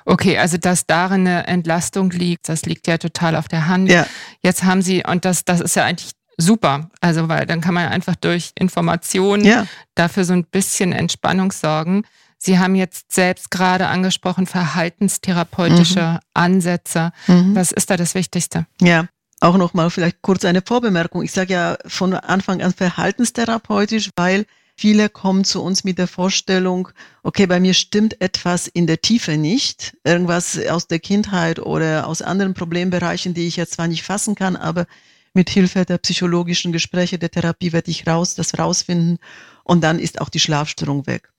[0.06, 3.90] Okay, also dass darin eine Entlastung liegt, das liegt ja total auf der Hand.
[3.90, 4.08] Ja.
[4.42, 7.88] Jetzt haben Sie, und das, das ist ja eigentlich super, also weil dann kann man
[7.90, 9.68] einfach durch Informationen ja.
[9.96, 12.04] dafür so ein bisschen Entspannung sorgen.
[12.38, 16.19] Sie haben jetzt selbst gerade angesprochen, verhaltenstherapeutische mhm.
[16.34, 17.12] Ansätze.
[17.28, 17.56] Mhm.
[17.56, 18.67] Was ist da das Wichtigste?
[18.80, 19.08] Ja,
[19.39, 21.23] auch nochmal vielleicht kurz eine Vorbemerkung.
[21.23, 24.45] Ich sage ja von Anfang an verhaltenstherapeutisch, weil
[24.76, 26.89] viele kommen zu uns mit der Vorstellung,
[27.23, 29.97] okay, bei mir stimmt etwas in der Tiefe nicht.
[30.04, 34.56] Irgendwas aus der Kindheit oder aus anderen Problembereichen, die ich jetzt zwar nicht fassen kann,
[34.56, 34.86] aber
[35.34, 39.19] mit Hilfe der psychologischen Gespräche, der Therapie werde ich raus, das rausfinden
[39.63, 41.30] und dann ist auch die Schlafstörung weg.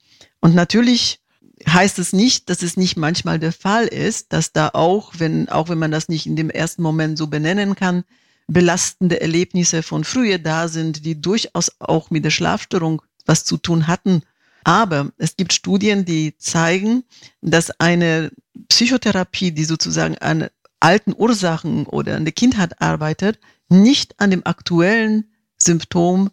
[0.40, 1.20] Und natürlich
[1.66, 5.68] heißt es nicht, dass es nicht manchmal der Fall ist, dass da auch, wenn, auch
[5.68, 8.05] wenn man das nicht in dem ersten Moment so benennen kann,
[8.46, 13.87] belastende Erlebnisse von früher da sind, die durchaus auch mit der Schlafstörung was zu tun
[13.87, 14.22] hatten.
[14.64, 17.05] Aber es gibt Studien, die zeigen,
[17.40, 18.31] dass eine
[18.68, 20.48] Psychotherapie, die sozusagen an
[20.81, 26.31] alten Ursachen oder an der Kindheit arbeitet, nicht an dem aktuellen Symptom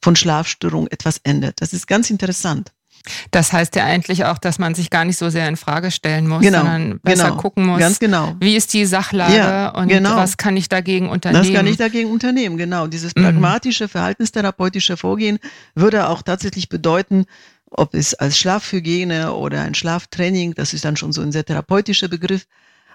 [0.00, 1.60] von Schlafstörung etwas ändert.
[1.60, 2.72] Das ist ganz interessant.
[3.30, 6.28] Das heißt ja eigentlich auch, dass man sich gar nicht so sehr in Frage stellen
[6.28, 8.36] muss, genau, sondern besser genau, gucken muss, ganz genau.
[8.40, 10.16] wie ist die Sachlage ja, und genau.
[10.16, 11.44] was kann ich dagegen unternehmen.
[11.44, 12.86] Das kann ich dagegen unternehmen, genau.
[12.86, 13.22] Dieses mhm.
[13.22, 15.38] pragmatische, verhaltenstherapeutische Vorgehen
[15.74, 17.26] würde auch tatsächlich bedeuten,
[17.70, 22.08] ob es als Schlafhygiene oder ein Schlaftraining, das ist dann schon so ein sehr therapeutischer
[22.08, 22.46] Begriff,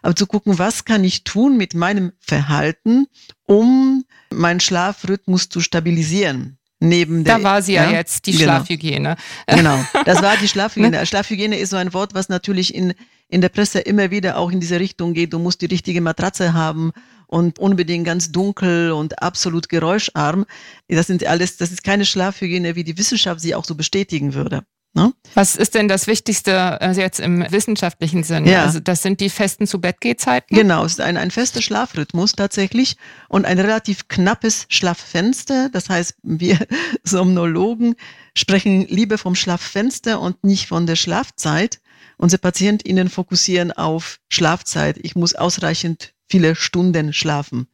[0.02, 3.08] aber zu gucken, was kann ich tun mit meinem Verhalten,
[3.46, 7.38] um meinen Schlafrhythmus zu stabilisieren neben der.
[7.38, 8.44] Da war sie ja, ja jetzt, die genau.
[8.44, 9.16] Schlafhygiene.
[9.48, 11.06] Genau, das war die Schlafhygiene.
[11.06, 12.94] Schlafhygiene ist so ein Wort, was natürlich in,
[13.30, 15.34] in der Presse immer wieder auch in diese Richtung geht.
[15.34, 16.92] Du musst die richtige Matratze haben
[17.28, 20.46] und unbedingt ganz dunkel und absolut geräuscharm.
[20.88, 24.64] Das sind alles, das ist keine Schlafhygiene, wie die Wissenschaft sie auch so bestätigen würde.
[24.96, 25.12] Ne?
[25.34, 28.52] Was ist denn das Wichtigste also jetzt im wissenschaftlichen Sinne?
[28.52, 28.64] Ja.
[28.64, 30.56] Also das sind die festen Zu-Bett-Gehzeiten?
[30.56, 35.70] Genau, es ist ein, ein fester Schlafrhythmus tatsächlich und ein relativ knappes Schlaffenster.
[35.70, 36.60] Das heißt, wir
[37.04, 37.96] Somnologen
[38.36, 41.80] sprechen lieber vom Schlaffenster und nicht von der Schlafzeit.
[42.18, 45.00] Unsere PatientInnen fokussieren auf Schlafzeit.
[45.02, 47.68] Ich muss ausreichend viele Stunden schlafen,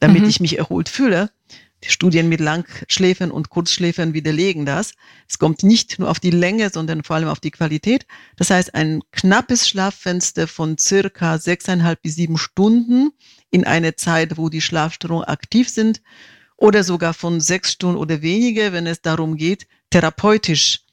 [0.00, 0.28] damit mhm.
[0.28, 1.30] ich mich erholt fühle.
[1.84, 4.94] Die Studien mit Langschläfern und Kurzschläfern widerlegen das.
[5.28, 8.06] Es kommt nicht nur auf die Länge, sondern vor allem auf die Qualität.
[8.36, 13.10] Das heißt, ein knappes Schlaffenster von circa sechseinhalb bis sieben Stunden
[13.50, 16.00] in einer Zeit, wo die Schlafstörungen aktiv sind
[16.56, 20.83] oder sogar von sechs Stunden oder weniger, wenn es darum geht, therapeutisch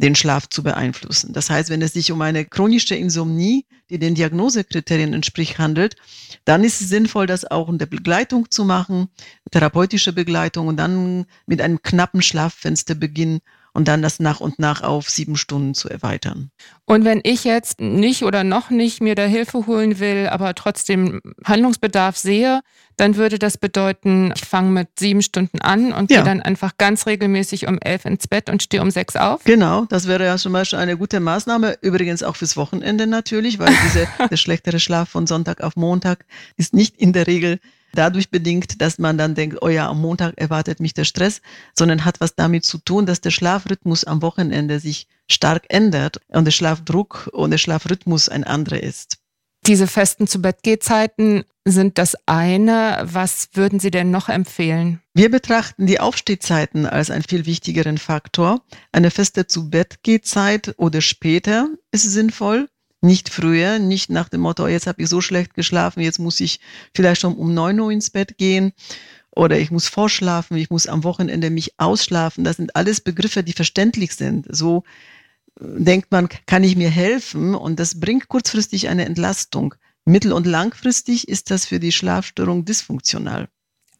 [0.00, 1.32] den Schlaf zu beeinflussen.
[1.32, 5.96] Das heißt, wenn es sich um eine chronische Insomnie, die den Diagnosekriterien entspricht, handelt,
[6.44, 9.08] dann ist es sinnvoll, das auch unter Begleitung zu machen,
[9.50, 13.40] therapeutische Begleitung und dann mit einem knappen Schlaffenster beginnen
[13.78, 16.50] und dann das nach und nach auf sieben Stunden zu erweitern.
[16.84, 21.20] Und wenn ich jetzt nicht oder noch nicht mir da Hilfe holen will, aber trotzdem
[21.44, 22.62] Handlungsbedarf sehe,
[22.96, 26.16] dann würde das bedeuten, ich fange mit sieben Stunden an und ja.
[26.16, 29.44] gehe dann einfach ganz regelmäßig um elf ins Bett und stehe um sechs auf.
[29.44, 31.78] Genau, das wäre ja schon mal eine gute Maßnahme.
[31.80, 36.24] Übrigens auch fürs Wochenende natürlich, weil diese, der schlechtere Schlaf von Sonntag auf Montag
[36.56, 37.60] ist nicht in der Regel
[37.92, 41.40] dadurch bedingt, dass man dann denkt, oh ja, am Montag erwartet mich der Stress,
[41.76, 46.44] sondern hat was damit zu tun, dass der Schlafrhythmus am Wochenende sich stark ändert und
[46.44, 49.18] der Schlafdruck und der Schlafrhythmus ein anderer ist.
[49.66, 53.00] Diese festen zu Bett Zeiten sind das eine.
[53.02, 55.02] Was würden Sie denn noch empfehlen?
[55.14, 58.62] Wir betrachten die Aufstehzeiten als einen viel wichtigeren Faktor.
[58.92, 62.68] Eine feste zu Bett Zeit oder später ist sinnvoll.
[63.00, 66.58] Nicht früher, nicht nach dem Motto, jetzt habe ich so schlecht geschlafen, jetzt muss ich
[66.94, 68.72] vielleicht schon um neun Uhr ins Bett gehen
[69.30, 72.42] oder ich muss vorschlafen, ich muss am Wochenende mich ausschlafen.
[72.42, 74.46] Das sind alles Begriffe, die verständlich sind.
[74.50, 74.82] So
[75.60, 79.76] äh, denkt man, kann ich mir helfen und das bringt kurzfristig eine Entlastung.
[80.04, 83.48] Mittel- und langfristig ist das für die Schlafstörung dysfunktional.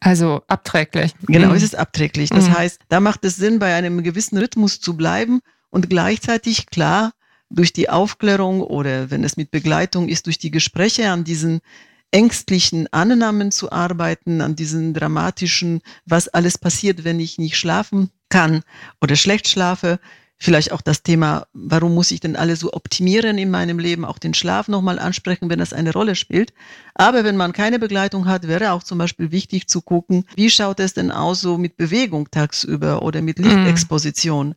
[0.01, 1.13] Also abträglich.
[1.27, 1.55] Genau, mhm.
[1.55, 2.29] es ist abträglich.
[2.31, 2.57] Das mhm.
[2.57, 7.13] heißt, da macht es Sinn, bei einem gewissen Rhythmus zu bleiben und gleichzeitig klar
[7.49, 11.61] durch die Aufklärung oder wenn es mit Begleitung ist, durch die Gespräche an diesen
[12.11, 18.63] ängstlichen Annahmen zu arbeiten, an diesen dramatischen, was alles passiert, wenn ich nicht schlafen kann
[19.01, 19.99] oder schlecht schlafe.
[20.41, 24.17] Vielleicht auch das Thema, warum muss ich denn alle so optimieren in meinem Leben, auch
[24.17, 26.53] den Schlaf nochmal ansprechen, wenn das eine Rolle spielt.
[26.93, 30.79] Aber wenn man keine Begleitung hat, wäre auch zum Beispiel wichtig zu gucken, wie schaut
[30.79, 33.45] es denn aus so mit Bewegung tagsüber oder mit mhm.
[33.45, 34.49] Lichtexposition.
[34.49, 34.55] Mm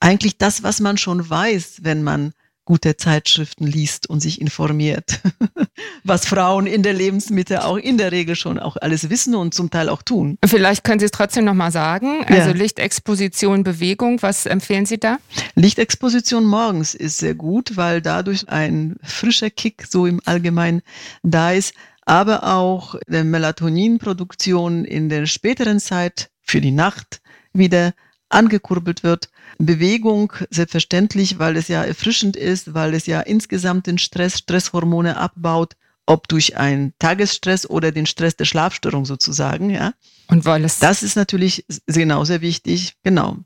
[0.00, 2.32] eigentlich das, was man schon weiß, wenn man
[2.66, 5.20] gute Zeitschriften liest und sich informiert,
[6.04, 9.70] was Frauen in der Lebensmitte auch in der Regel schon auch alles wissen und zum
[9.70, 10.36] Teil auch tun.
[10.44, 12.24] Vielleicht können Sie es trotzdem nochmal sagen.
[12.26, 12.56] Also ja.
[12.56, 15.18] Lichtexposition, Bewegung, was empfehlen Sie da?
[15.54, 20.82] Lichtexposition morgens ist sehr gut, weil dadurch ein frischer Kick so im Allgemeinen
[21.22, 21.72] da ist,
[22.04, 27.20] aber auch der Melatoninproduktion in der späteren Zeit für die Nacht
[27.52, 27.94] wieder
[28.28, 29.28] angekurbelt wird.
[29.58, 35.74] Bewegung, selbstverständlich, weil es ja erfrischend ist, weil es ja insgesamt den Stress, Stresshormone abbaut,
[36.06, 39.92] ob durch einen Tagesstress oder den Stress der Schlafstörung sozusagen, ja.
[40.28, 40.78] Und weil es.
[40.78, 43.38] Das ist natürlich genau sehr wichtig, genau.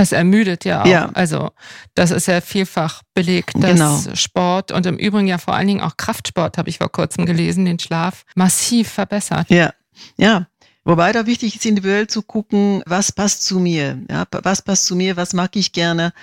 [0.00, 0.86] Es ermüdet ja auch.
[0.86, 1.10] Ja.
[1.14, 1.50] Also
[1.94, 4.14] das ist ja vielfach belegt, dass genau.
[4.14, 7.64] Sport und im Übrigen ja vor allen Dingen auch Kraftsport, habe ich vor kurzem gelesen,
[7.64, 9.50] den Schlaf massiv verbessert.
[9.50, 9.72] Ja,
[10.16, 10.46] ja.
[10.88, 14.96] Wobei da wichtig ist, individuell zu gucken, was passt zu mir, ja, was passt zu
[14.96, 16.14] mir, was mag ich gerne.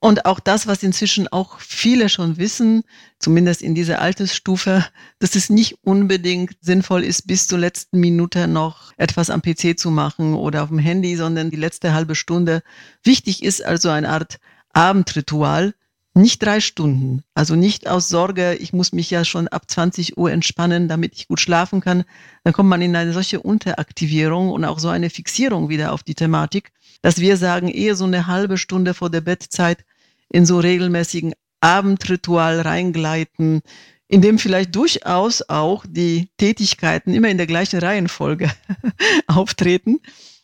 [0.00, 2.82] Und auch das, was inzwischen auch viele schon wissen,
[3.20, 4.84] zumindest in dieser Altersstufe,
[5.20, 9.92] dass es nicht unbedingt sinnvoll ist, bis zur letzten Minute noch etwas am PC zu
[9.92, 12.64] machen oder auf dem Handy, sondern die letzte halbe Stunde.
[13.04, 14.40] Wichtig ist also eine Art
[14.72, 15.74] Abendritual,
[16.14, 17.22] nicht drei Stunden.
[17.34, 21.28] Also nicht aus Sorge, ich muss mich ja schon ab 20 Uhr entspannen, damit ich
[21.28, 22.04] gut schlafen kann.
[22.44, 26.14] Dann kommt man in eine solche Unteraktivierung und auch so eine Fixierung wieder auf die
[26.14, 29.84] Thematik, dass wir sagen, eher so eine halbe Stunde vor der Bettzeit
[30.30, 33.62] in so regelmäßigen Abendritual reingleiten,
[34.08, 38.50] in dem vielleicht durchaus auch die Tätigkeiten immer in der gleichen Reihenfolge
[39.26, 40.00] auftreten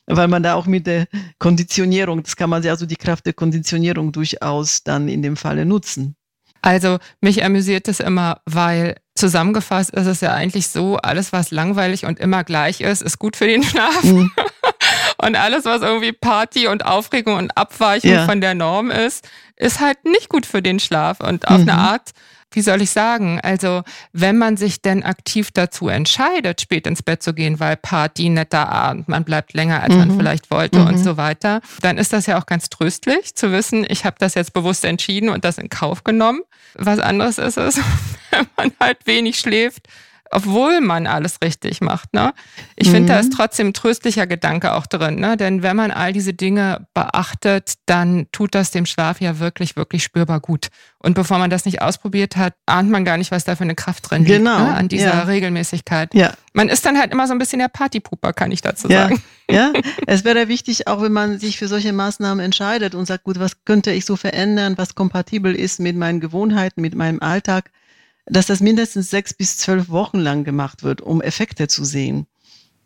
[0.06, 1.06] weil man da auch mit der
[1.38, 5.64] Konditionierung, das kann man ja also die Kraft der Konditionierung durchaus dann in dem Falle
[5.64, 6.16] nutzen.
[6.62, 12.06] Also mich amüsiert es immer, weil zusammengefasst ist es ja eigentlich so, alles was langweilig
[12.06, 14.02] und immer gleich ist, ist gut für den Schlaf.
[14.02, 14.32] Mhm.
[15.22, 18.24] und alles, was irgendwie Party und Aufregung und Abweichung ja.
[18.24, 21.20] von der Norm ist, ist halt nicht gut für den Schlaf.
[21.20, 21.68] Und auf mhm.
[21.68, 22.10] eine Art
[22.54, 27.22] wie soll ich sagen, also wenn man sich denn aktiv dazu entscheidet, spät ins Bett
[27.22, 29.98] zu gehen, weil Party, netter Abend, man bleibt länger, als mhm.
[29.98, 30.86] man vielleicht wollte mhm.
[30.86, 34.34] und so weiter, dann ist das ja auch ganz tröstlich zu wissen, ich habe das
[34.34, 36.42] jetzt bewusst entschieden und das in Kauf genommen.
[36.74, 37.76] Was anderes ist es,
[38.30, 39.88] wenn man halt wenig schläft
[40.34, 42.12] obwohl man alles richtig macht.
[42.12, 42.34] Ne?
[42.74, 42.92] Ich mhm.
[42.92, 43.36] finde, da ist mhm.
[43.36, 45.20] trotzdem ein tröstlicher Gedanke auch drin.
[45.20, 45.36] Ne?
[45.36, 50.02] Denn wenn man all diese Dinge beachtet, dann tut das dem Schlaf ja wirklich, wirklich
[50.02, 50.68] spürbar gut.
[50.98, 53.76] Und bevor man das nicht ausprobiert hat, ahnt man gar nicht, was da für eine
[53.76, 54.58] Kraft drin liegt genau.
[54.58, 54.74] ne?
[54.74, 55.22] an dieser ja.
[55.22, 56.12] Regelmäßigkeit.
[56.14, 56.32] Ja.
[56.52, 59.02] Man ist dann halt immer so ein bisschen der Partypuper, kann ich dazu ja.
[59.02, 59.22] sagen.
[59.50, 59.72] Ja,
[60.06, 63.64] es wäre wichtig, auch wenn man sich für solche Maßnahmen entscheidet und sagt, gut, was
[63.64, 67.70] könnte ich so verändern, was kompatibel ist mit meinen Gewohnheiten, mit meinem Alltag,
[68.26, 72.26] dass das mindestens sechs bis zwölf Wochen lang gemacht wird, um Effekte zu sehen.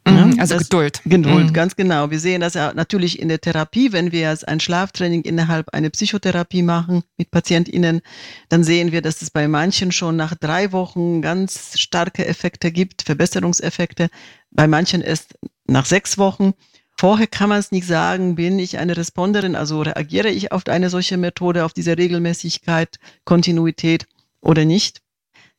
[0.07, 1.01] Mhm, also das, Geduld.
[1.05, 1.53] Geduld, mhm.
[1.53, 2.11] ganz genau.
[2.11, 5.91] Wir sehen das ja natürlich in der Therapie, wenn wir jetzt ein Schlaftraining innerhalb einer
[5.91, 8.01] Psychotherapie machen mit PatientInnen,
[8.49, 13.03] dann sehen wir, dass es bei manchen schon nach drei Wochen ganz starke Effekte gibt,
[13.03, 14.09] Verbesserungseffekte.
[14.51, 15.35] Bei manchen erst
[15.67, 16.55] nach sechs Wochen.
[16.97, 20.91] Vorher kann man es nicht sagen, bin ich eine Responderin, also reagiere ich auf eine
[20.91, 24.09] solche Methode, auf diese Regelmäßigkeit, Kontinuität
[24.41, 25.01] oder nicht.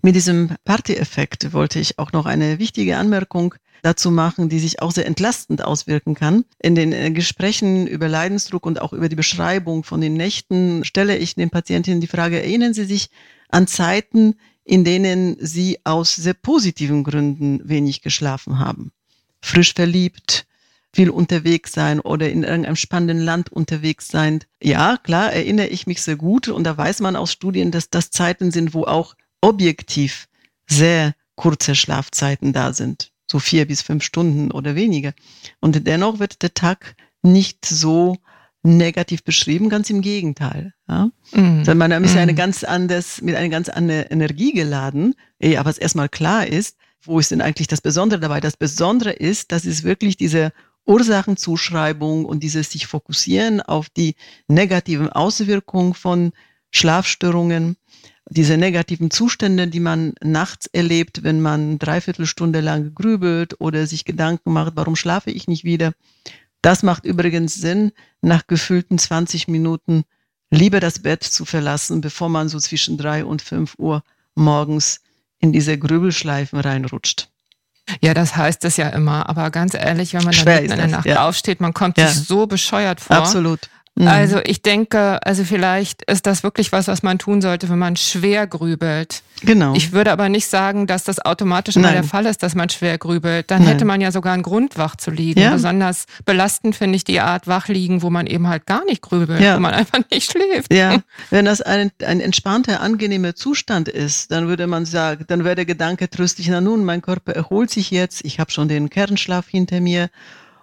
[0.01, 4.91] Mit diesem Party-Effekt wollte ich auch noch eine wichtige Anmerkung dazu machen, die sich auch
[4.91, 6.45] sehr entlastend auswirken kann.
[6.62, 11.17] In den äh, Gesprächen über Leidensdruck und auch über die Beschreibung von den Nächten stelle
[11.17, 13.09] ich den Patientinnen die Frage, erinnern Sie sich
[13.49, 18.91] an Zeiten, in denen Sie aus sehr positiven Gründen wenig geschlafen haben?
[19.41, 20.45] Frisch verliebt,
[20.93, 24.39] viel unterwegs sein oder in irgendeinem spannenden Land unterwegs sein.
[24.62, 28.12] Ja, klar, erinnere ich mich sehr gut und da weiß man aus Studien, dass das
[28.12, 30.28] Zeiten sind, wo auch objektiv
[30.67, 33.12] sehr kurze Schlafzeiten da sind.
[33.32, 35.13] So vier bis fünf Stunden oder weniger.
[35.60, 38.17] Und dennoch wird der Tag nicht so
[38.63, 40.73] negativ beschrieben, ganz im Gegenteil.
[40.88, 41.12] Ja?
[41.32, 41.63] Mm.
[41.63, 45.15] Sondern man ist ja eine ganz anders, mit einer ganz anderen Energie geladen.
[45.41, 48.41] Aber was erstmal klar ist, wo ist denn eigentlich das Besondere dabei?
[48.41, 50.52] Das Besondere ist, dass es wirklich diese
[50.86, 54.15] Ursachenzuschreibung und dieses sich fokussieren auf die
[54.47, 56.34] negativen Auswirkungen von
[56.71, 57.78] Schlafstörungen,
[58.30, 64.06] diese negativen Zustände, die man nachts erlebt, wenn man dreiviertel Stunde lang grübelt oder sich
[64.06, 65.94] Gedanken macht, warum schlafe ich nicht wieder.
[66.62, 70.04] Das macht übrigens Sinn, nach gefühlten 20 Minuten
[70.52, 74.04] lieber das Bett zu verlassen, bevor man so zwischen drei und fünf Uhr
[74.36, 75.02] morgens
[75.39, 77.30] in diese Grübelschleifen reinrutscht.
[78.02, 79.28] Ja, das heißt es ja immer.
[79.30, 81.28] Aber ganz ehrlich, wenn man dann in der Nacht ja.
[81.28, 82.08] aufsteht, man kommt ja.
[82.08, 83.15] sich so bescheuert vor.
[83.15, 83.70] Absolut.
[83.99, 84.07] Mhm.
[84.07, 87.97] Also ich denke, also vielleicht ist das wirklich was, was man tun sollte, wenn man
[87.97, 89.23] schwer grübelt.
[89.41, 89.73] Genau.
[89.75, 92.97] Ich würde aber nicht sagen, dass das automatisch immer der Fall ist, dass man schwer
[92.97, 93.51] grübelt.
[93.51, 93.73] Dann Nein.
[93.73, 95.41] hätte man ja sogar einen Grund, wach zu liegen.
[95.41, 95.51] Ja.
[95.51, 99.41] Besonders belastend finde ich die Art wach liegen, wo man eben halt gar nicht grübelt,
[99.41, 99.57] ja.
[99.57, 100.73] wo man einfach nicht schläft.
[100.73, 105.55] Ja, wenn das ein, ein entspannter, angenehmer Zustand ist, dann würde man sagen, dann wäre
[105.55, 109.47] der Gedanke tröstlich, na nun, mein Körper erholt sich jetzt, ich habe schon den Kernschlaf
[109.49, 110.09] hinter mir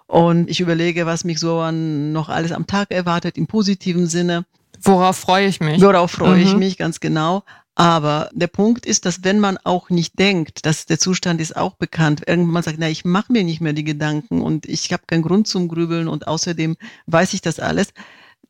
[0.07, 4.45] und ich überlege, was mich so an noch alles am Tag erwartet, im positiven Sinne.
[4.83, 5.81] Worauf freue ich mich?
[5.81, 6.43] Worauf freue mhm.
[6.43, 7.43] ich mich, ganz genau.
[7.75, 11.75] Aber der Punkt ist, dass wenn man auch nicht denkt, dass der Zustand ist auch
[11.75, 15.23] bekannt, irgendwann sagt, na, ich mache mir nicht mehr die Gedanken und ich habe keinen
[15.23, 17.89] Grund zum Grübeln und außerdem weiß ich das alles.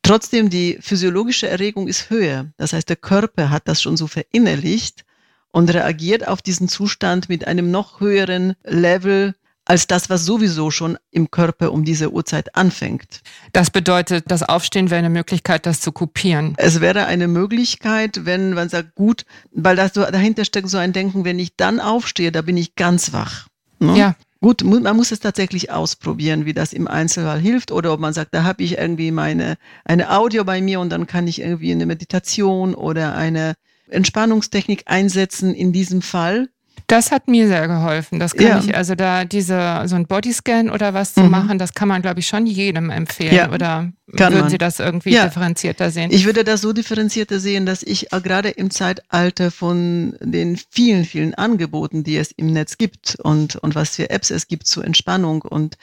[0.01, 2.45] Trotzdem, die physiologische Erregung ist höher.
[2.55, 5.03] Das heißt, der Körper hat das schon so verinnerlicht
[5.51, 9.35] und reagiert auf diesen Zustand mit einem noch höheren Level
[9.67, 13.21] als das, was sowieso schon im Körper um diese Uhrzeit anfängt.
[13.51, 16.53] Das bedeutet, das Aufstehen wäre eine Möglichkeit, das zu kopieren.
[16.57, 21.25] Es wäre eine Möglichkeit, wenn man sagt, gut, weil das dahinter steckt so ein Denken,
[21.25, 23.47] wenn ich dann aufstehe, da bin ich ganz wach.
[23.79, 23.97] Ne?
[23.97, 24.15] Ja.
[24.39, 28.35] Gut, man muss es tatsächlich ausprobieren, wie das im Einzelfall hilft oder ob man sagt,
[28.35, 31.87] da habe ich irgendwie meine eine Audio bei mir und dann kann ich irgendwie eine
[31.87, 33.55] Meditation oder eine
[33.89, 36.49] Entspannungstechnik einsetzen in diesem Fall.
[36.87, 38.17] Das hat mir sehr geholfen.
[38.17, 38.59] Das kann ja.
[38.59, 41.31] ich, also da diese, so ein Bodyscan oder was zu mhm.
[41.31, 43.35] machen, das kann man, glaube ich, schon jedem empfehlen.
[43.35, 43.51] Ja.
[43.51, 44.49] Oder kann würden man.
[44.49, 45.25] Sie das irgendwie ja.
[45.25, 46.11] differenzierter sehen?
[46.11, 51.03] Ich würde das so differenzierter sehen, dass ich äh, gerade im Zeitalter von den vielen,
[51.03, 54.85] vielen Angeboten, die es im Netz gibt und, und was für Apps es gibt zur
[54.85, 55.77] Entspannung und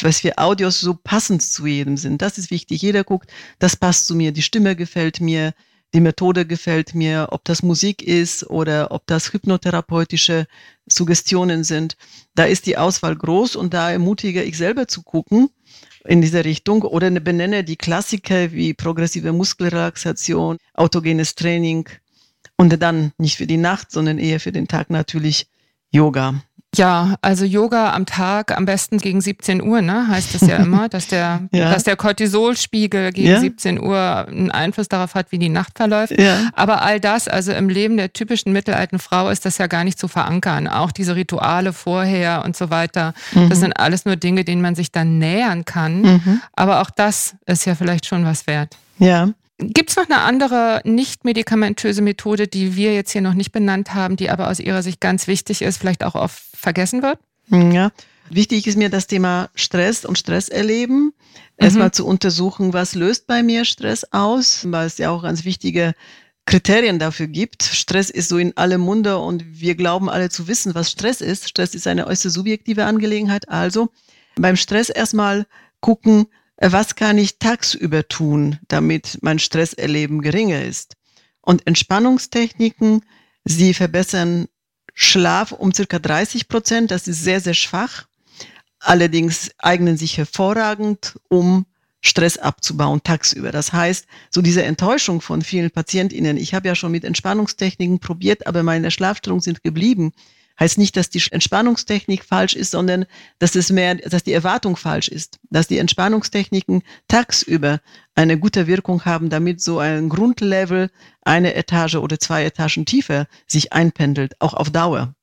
[0.00, 2.22] was für Audios so passend zu jedem sind.
[2.22, 2.80] Das ist wichtig.
[2.80, 5.52] Jeder guckt, das passt zu mir, die Stimme gefällt mir,
[5.96, 10.46] die Methode gefällt mir, ob das Musik ist oder ob das hypnotherapeutische
[10.84, 11.96] Suggestionen sind.
[12.34, 15.48] Da ist die Auswahl groß und da ermutige ich selber zu gucken
[16.04, 21.88] in diese Richtung oder benenne die Klassiker wie progressive Muskelrelaxation, autogenes Training
[22.58, 25.46] und dann nicht für die Nacht, sondern eher für den Tag natürlich
[25.90, 26.42] Yoga.
[26.76, 30.08] Ja, also Yoga am Tag am besten gegen 17 Uhr, ne?
[30.08, 31.70] Heißt es ja immer, dass der, ja.
[31.70, 33.40] dass der Cortisolspiegel gegen ja.
[33.40, 36.18] 17 Uhr einen Einfluss darauf hat, wie die Nacht verläuft.
[36.18, 36.50] Ja.
[36.54, 39.98] Aber all das, also im Leben der typischen mittelalten Frau ist das ja gar nicht
[39.98, 40.68] zu verankern.
[40.68, 43.14] Auch diese Rituale vorher und so weiter.
[43.32, 43.48] Mhm.
[43.48, 46.02] Das sind alles nur Dinge, denen man sich dann nähern kann.
[46.02, 46.40] Mhm.
[46.52, 48.76] Aber auch das ist ja vielleicht schon was wert.
[48.98, 49.30] Ja.
[49.58, 53.94] Gibt es noch eine andere nicht medikamentöse Methode, die wir jetzt hier noch nicht benannt
[53.94, 57.18] haben, die aber aus Ihrer Sicht ganz wichtig ist, vielleicht auch oft vergessen wird?
[57.48, 57.90] Ja,
[58.28, 61.14] wichtig ist mir das Thema Stress und Stress erleben.
[61.56, 61.92] Erstmal mhm.
[61.94, 65.94] zu untersuchen, was löst bei mir Stress aus, weil es ja auch ganz wichtige
[66.44, 67.62] Kriterien dafür gibt.
[67.62, 71.48] Stress ist so in allem Munde und wir glauben alle zu wissen, was Stress ist.
[71.48, 73.48] Stress ist eine äußerst subjektive Angelegenheit.
[73.48, 73.88] Also
[74.36, 75.46] beim Stress erstmal
[75.80, 76.26] gucken,
[76.58, 80.96] was kann ich tagsüber tun, damit mein Stresserleben geringer ist.
[81.40, 83.02] Und Entspannungstechniken,
[83.44, 84.46] sie verbessern
[84.94, 88.06] Schlaf um circa 30 Prozent, das ist sehr, sehr schwach.
[88.78, 91.66] allerdings eignen sich hervorragend, um
[92.00, 93.50] Stress abzubauen tagsüber.
[93.50, 98.46] Das heißt, so diese Enttäuschung von vielen PatientInnen, ich habe ja schon mit Entspannungstechniken probiert,
[98.46, 100.12] aber meine Schlafstörungen sind geblieben,
[100.60, 103.06] heißt nicht, dass die Entspannungstechnik falsch ist, sondern
[103.38, 107.80] dass es mehr, dass die Erwartung falsch ist, dass die Entspannungstechniken tagsüber
[108.14, 110.90] eine gute Wirkung haben, damit so ein Grundlevel
[111.22, 115.15] eine Etage oder zwei Etagen tiefer sich einpendelt, auch auf Dauer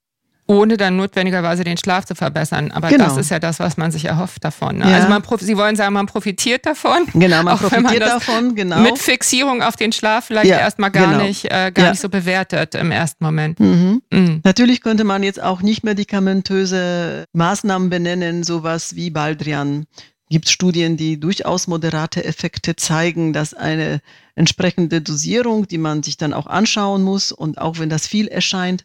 [0.45, 2.71] ohne dann notwendigerweise den Schlaf zu verbessern.
[2.71, 3.05] Aber genau.
[3.05, 4.77] das ist ja das, was man sich erhofft davon.
[4.77, 4.89] Ne?
[4.89, 4.97] Ja.
[4.97, 7.05] Also man, Sie wollen sagen, man profitiert davon.
[7.13, 8.79] Genau, man profitiert man davon, genau.
[8.79, 11.23] Mit Fixierung auf den Schlaf vielleicht ja, erstmal gar, genau.
[11.23, 11.91] nicht, äh, gar ja.
[11.91, 13.59] nicht so bewertet im ersten Moment.
[13.59, 14.01] Mhm.
[14.11, 14.41] Mhm.
[14.43, 19.85] Natürlich könnte man jetzt auch nicht medikamentöse Maßnahmen benennen, sowas wie Baldrian.
[20.29, 24.01] Gibt Studien, die durchaus moderate Effekte zeigen, dass eine
[24.35, 28.83] entsprechende Dosierung, die man sich dann auch anschauen muss und auch wenn das viel erscheint,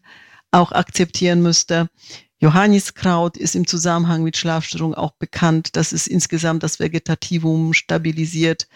[0.51, 1.89] auch akzeptieren müsste.
[2.41, 8.69] Johanniskraut ist im Zusammenhang mit Schlafstörungen auch bekannt, dass es insgesamt das Vegetativum stabilisiert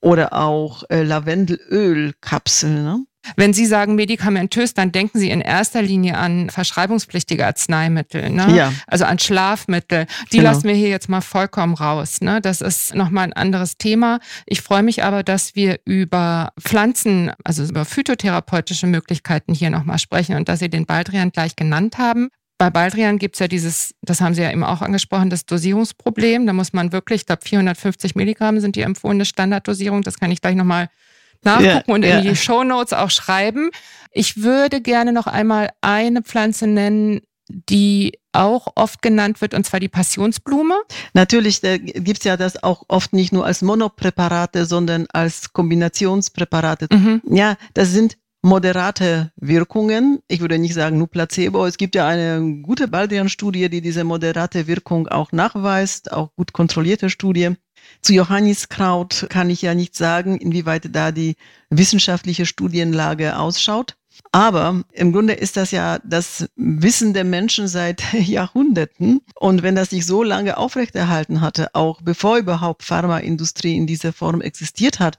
[0.00, 2.84] oder auch äh, Lavendelölkapseln.
[2.84, 3.06] Ne?
[3.36, 8.54] Wenn Sie sagen medikamentös, dann denken Sie in erster Linie an verschreibungspflichtige Arzneimittel, ne?
[8.56, 8.72] ja.
[8.86, 10.06] also an Schlafmittel.
[10.32, 10.50] Die genau.
[10.50, 12.20] lassen wir hier jetzt mal vollkommen raus.
[12.20, 12.40] Ne?
[12.40, 14.20] Das ist nochmal ein anderes Thema.
[14.46, 20.36] Ich freue mich aber, dass wir über Pflanzen, also über phytotherapeutische Möglichkeiten hier nochmal sprechen
[20.36, 22.28] und dass Sie den Baldrian gleich genannt haben.
[22.58, 26.44] Bei Baldrian gibt es ja dieses, das haben Sie ja eben auch angesprochen, das Dosierungsproblem.
[26.44, 30.02] Da muss man wirklich, ich glaube 450 Milligramm sind die empfohlene Standarddosierung.
[30.02, 30.88] Das kann ich gleich nochmal
[31.44, 32.20] nachgucken ja, und in ja.
[32.20, 33.70] die Show Notes auch schreiben.
[34.12, 39.80] Ich würde gerne noch einmal eine Pflanze nennen, die auch oft genannt wird, und zwar
[39.80, 40.74] die Passionsblume.
[41.14, 46.88] Natürlich da gibt's ja das auch oft nicht nur als Monopräparate, sondern als Kombinationspräparate.
[46.92, 47.22] Mhm.
[47.30, 50.20] Ja, das sind moderate Wirkungen.
[50.28, 51.66] Ich würde nicht sagen nur Placebo.
[51.66, 57.10] Es gibt ja eine gute Baldrian-Studie, die diese moderate Wirkung auch nachweist, auch gut kontrollierte
[57.10, 57.56] Studie.
[58.02, 61.36] Zu Johanniskraut kann ich ja nicht sagen, inwieweit da die
[61.70, 63.96] wissenschaftliche Studienlage ausschaut.
[64.32, 69.20] Aber im Grunde ist das ja das Wissen der Menschen seit Jahrhunderten.
[69.34, 74.40] Und wenn das sich so lange aufrechterhalten hatte, auch bevor überhaupt Pharmaindustrie in dieser Form
[74.40, 75.18] existiert hat,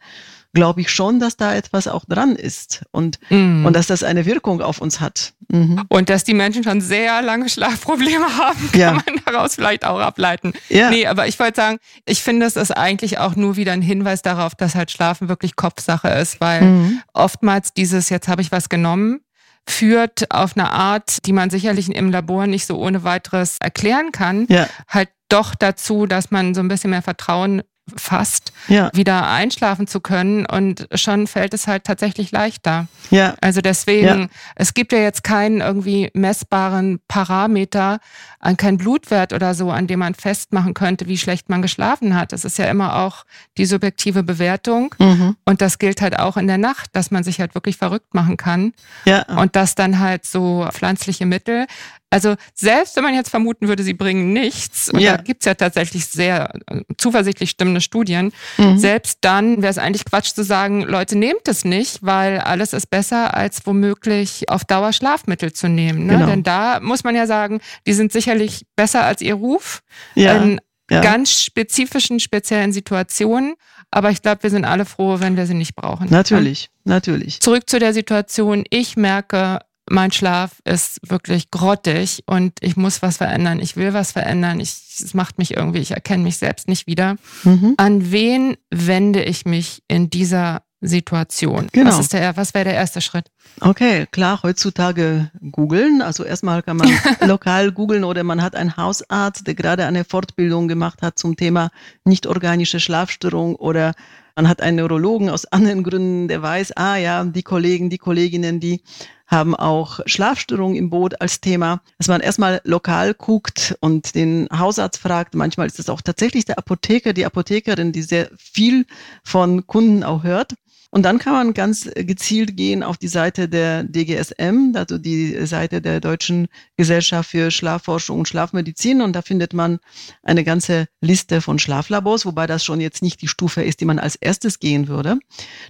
[0.53, 3.65] glaube ich schon, dass da etwas auch dran ist und, mm.
[3.65, 5.33] und dass das eine Wirkung auf uns hat.
[5.51, 5.83] Mhm.
[5.89, 8.91] Und dass die Menschen schon sehr lange Schlafprobleme haben, kann ja.
[8.93, 10.53] man daraus vielleicht auch ableiten.
[10.69, 10.89] Ja.
[10.91, 14.21] Nee, aber ich wollte sagen, ich finde, es ist eigentlich auch nur wieder ein Hinweis
[14.21, 17.01] darauf, dass halt Schlafen wirklich Kopfsache ist, weil mhm.
[17.13, 19.21] oftmals dieses, jetzt habe ich was genommen,
[19.67, 24.45] führt auf eine Art, die man sicherlich im Labor nicht so ohne weiteres erklären kann,
[24.49, 24.67] ja.
[24.87, 27.61] halt doch dazu, dass man so ein bisschen mehr Vertrauen
[27.95, 28.89] fast, ja.
[28.93, 30.45] wieder einschlafen zu können.
[30.45, 32.87] Und schon fällt es halt tatsächlich leichter.
[33.09, 33.35] Ja.
[33.41, 34.27] Also deswegen, ja.
[34.55, 37.99] es gibt ja jetzt keinen irgendwie messbaren Parameter,
[38.39, 42.31] an kein Blutwert oder so, an dem man festmachen könnte, wie schlecht man geschlafen hat.
[42.31, 43.25] Es ist ja immer auch
[43.57, 44.95] die subjektive Bewertung.
[44.97, 45.35] Mhm.
[45.43, 48.37] Und das gilt halt auch in der Nacht, dass man sich halt wirklich verrückt machen
[48.37, 48.73] kann.
[49.05, 49.23] Ja.
[49.23, 51.67] Und dass dann halt so pflanzliche Mittel
[52.09, 55.17] also selbst wenn man jetzt vermuten würde, sie bringen nichts, und ja.
[55.17, 58.79] da gibt's ja tatsächlich sehr äh, zuversichtlich stimmende Studien, mhm.
[58.79, 62.89] selbst dann wäre es eigentlich Quatsch zu sagen, Leute, nehmt es nicht, weil alles ist
[62.89, 66.07] besser, als womöglich auf Dauer Schlafmittel zu nehmen.
[66.07, 66.13] Ne?
[66.13, 66.25] Genau.
[66.25, 69.81] Denn da muss man ja sagen, die sind sicherlich besser als ihr Ruf
[70.15, 70.37] ja.
[70.37, 71.01] in ja.
[71.01, 73.55] ganz spezifischen, speziellen Situationen.
[73.91, 76.07] Aber ich glaube, wir sind alle froh, wenn wir sie nicht brauchen.
[76.09, 77.39] Natürlich, natürlich.
[77.39, 78.63] Zurück zu der Situation.
[78.69, 79.59] Ich merke,
[79.89, 83.59] mein Schlaf ist wirklich grottig und ich muss was verändern.
[83.59, 84.59] Ich will was verändern.
[84.59, 87.15] Ich, es macht mich irgendwie, ich erkenne mich selbst nicht wieder.
[87.43, 87.73] Mhm.
[87.77, 91.67] An wen wende ich mich in dieser Situation?
[91.71, 91.89] Genau.
[91.89, 93.25] Was, ist der, was wäre der erste Schritt?
[93.59, 96.01] Okay, klar, heutzutage googeln.
[96.01, 96.89] Also erstmal kann man
[97.25, 101.69] lokal googeln oder man hat einen Hausarzt, der gerade eine Fortbildung gemacht hat zum Thema
[102.05, 103.93] nicht organische Schlafstörung oder
[104.35, 108.61] man hat einen Neurologen aus anderen Gründen, der weiß, ah ja, die Kollegen, die Kolleginnen,
[108.61, 108.81] die
[109.29, 114.99] haben auch Schlafstörungen im Boot als Thema, dass man erstmal lokal guckt und den Hausarzt
[114.99, 115.35] fragt.
[115.35, 118.85] Manchmal ist es auch tatsächlich der Apotheker, die Apothekerin, die sehr viel
[119.23, 120.55] von Kunden auch hört.
[120.91, 125.81] Und dann kann man ganz gezielt gehen auf die Seite der DGSM, also die Seite
[125.81, 129.03] der Deutschen Gesellschaft für Schlafforschung und Schlafmedizin.
[129.03, 129.77] Und da findet man
[130.23, 133.99] eine ganze Liste von Schlaflabors, wobei das schon jetzt nicht die Stufe ist, die man
[133.99, 135.19] als erstes gehen würde.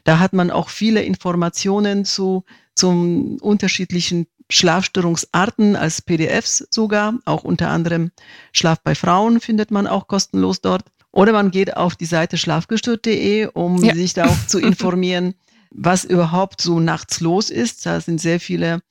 [0.05, 2.45] Da hat man auch viele Informationen zu
[2.80, 8.11] zum unterschiedlichen Schlafstörungsarten als PDFs sogar, auch unter anderem
[8.53, 10.86] Schlaf bei Frauen findet man auch kostenlos dort.
[11.11, 13.93] Oder man geht auf die Seite schlafgestört.de, um ja.
[13.93, 15.36] sich da auch zu informieren,
[15.71, 17.86] was überhaupt so nachts los ist.
[17.86, 18.82] Da sind sehr viele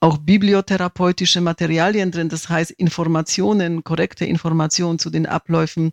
[0.00, 5.92] auch bibliotherapeutische Materialien drin, das heißt Informationen, korrekte Informationen zu den Abläufen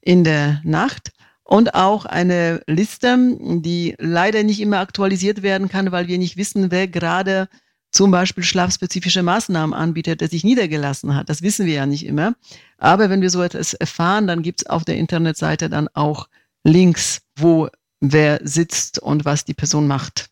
[0.00, 1.12] in der Nacht
[1.52, 6.70] und auch eine Liste, die leider nicht immer aktualisiert werden kann, weil wir nicht wissen,
[6.70, 7.46] wer gerade
[7.90, 11.28] zum Beispiel schlafspezifische Maßnahmen anbietet, der sich niedergelassen hat.
[11.28, 12.36] Das wissen wir ja nicht immer.
[12.78, 16.26] Aber wenn wir so etwas erfahren, dann gibt es auf der Internetseite dann auch
[16.64, 17.68] Links, wo
[18.00, 20.30] wer sitzt und was die Person macht.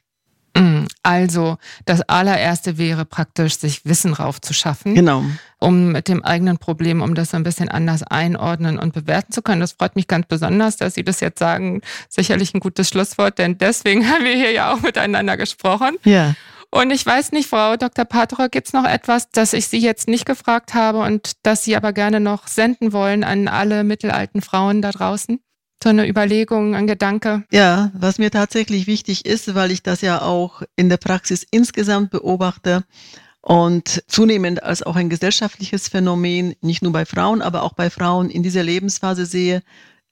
[0.57, 4.95] Mm, also das allererste wäre praktisch, sich Wissen raufzuschaffen.
[4.95, 5.25] Genau.
[5.59, 9.43] Um mit dem eigenen Problem, um das so ein bisschen anders einordnen und bewerten zu
[9.43, 9.61] können.
[9.61, 11.83] Das freut mich ganz besonders, dass Sie das jetzt sagen.
[12.09, 15.97] Sicherlich ein gutes Schlusswort, denn deswegen haben wir hier ja auch miteinander gesprochen.
[16.05, 16.35] Ja.
[16.73, 18.05] Und ich weiß nicht, Frau Dr.
[18.05, 21.75] Patrock, gibt es noch etwas, das ich Sie jetzt nicht gefragt habe und das Sie
[21.75, 25.41] aber gerne noch senden wollen an alle mittelalten Frauen da draußen?
[25.83, 27.45] So eine Überlegung, ein Gedanke?
[27.51, 32.11] Ja, was mir tatsächlich wichtig ist, weil ich das ja auch in der Praxis insgesamt
[32.11, 32.85] beobachte
[33.41, 38.29] und zunehmend als auch ein gesellschaftliches Phänomen, nicht nur bei Frauen, aber auch bei Frauen
[38.29, 39.63] in dieser Lebensphase sehe,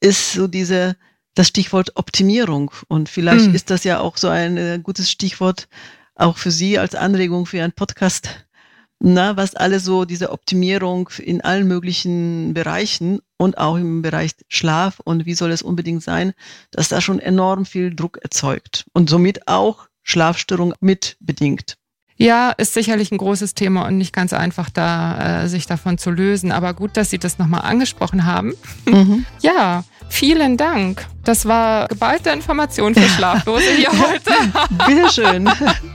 [0.00, 0.96] ist so diese
[1.34, 2.70] das Stichwort Optimierung.
[2.88, 3.54] Und vielleicht mhm.
[3.54, 5.68] ist das ja auch so ein äh, gutes Stichwort
[6.14, 8.47] auch für Sie als Anregung für einen Podcast,
[9.00, 15.00] na, was alle so diese Optimierung in allen möglichen Bereichen und auch im Bereich Schlaf
[15.00, 16.32] und wie soll es unbedingt sein,
[16.70, 21.77] dass da schon enorm viel Druck erzeugt und somit auch Schlafstörung mit bedingt.
[22.18, 26.10] Ja, ist sicherlich ein großes Thema und nicht ganz einfach, da äh, sich davon zu
[26.10, 26.52] lösen.
[26.52, 28.54] Aber gut, dass Sie das nochmal angesprochen haben.
[28.86, 29.24] Mhm.
[29.40, 31.06] Ja, Vielen Dank.
[31.24, 34.32] Das war geballte Information für Schlaflose hier heute.
[34.86, 35.50] Bitteschön.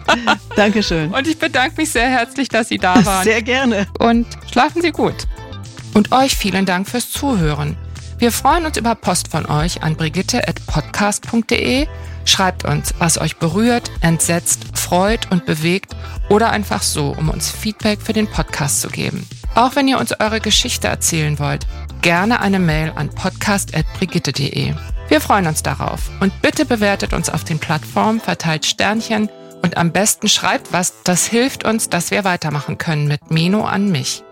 [0.56, 1.12] Dankeschön.
[1.12, 3.24] Und ich bedanke mich sehr herzlich, dass Sie da waren.
[3.24, 3.88] Sehr gerne.
[4.00, 5.28] Und schlafen Sie gut.
[5.94, 7.76] Und euch vielen Dank fürs Zuhören.
[8.20, 11.88] Wir freuen uns über Post von euch an brigitte.podcast.de.
[12.26, 15.96] Schreibt uns, was euch berührt, entsetzt, freut und bewegt
[16.30, 19.28] oder einfach so, um uns Feedback für den Podcast zu geben.
[19.56, 21.68] Auch wenn ihr uns eure Geschichte erzählen wollt,
[22.02, 24.74] gerne eine Mail an podcast.brigitte.de.
[25.10, 29.30] Wir freuen uns darauf und bitte bewertet uns auf den Plattformen, verteilt Sternchen
[29.62, 33.92] und am besten schreibt was, das hilft uns, dass wir weitermachen können mit Meno an
[33.92, 34.24] mich.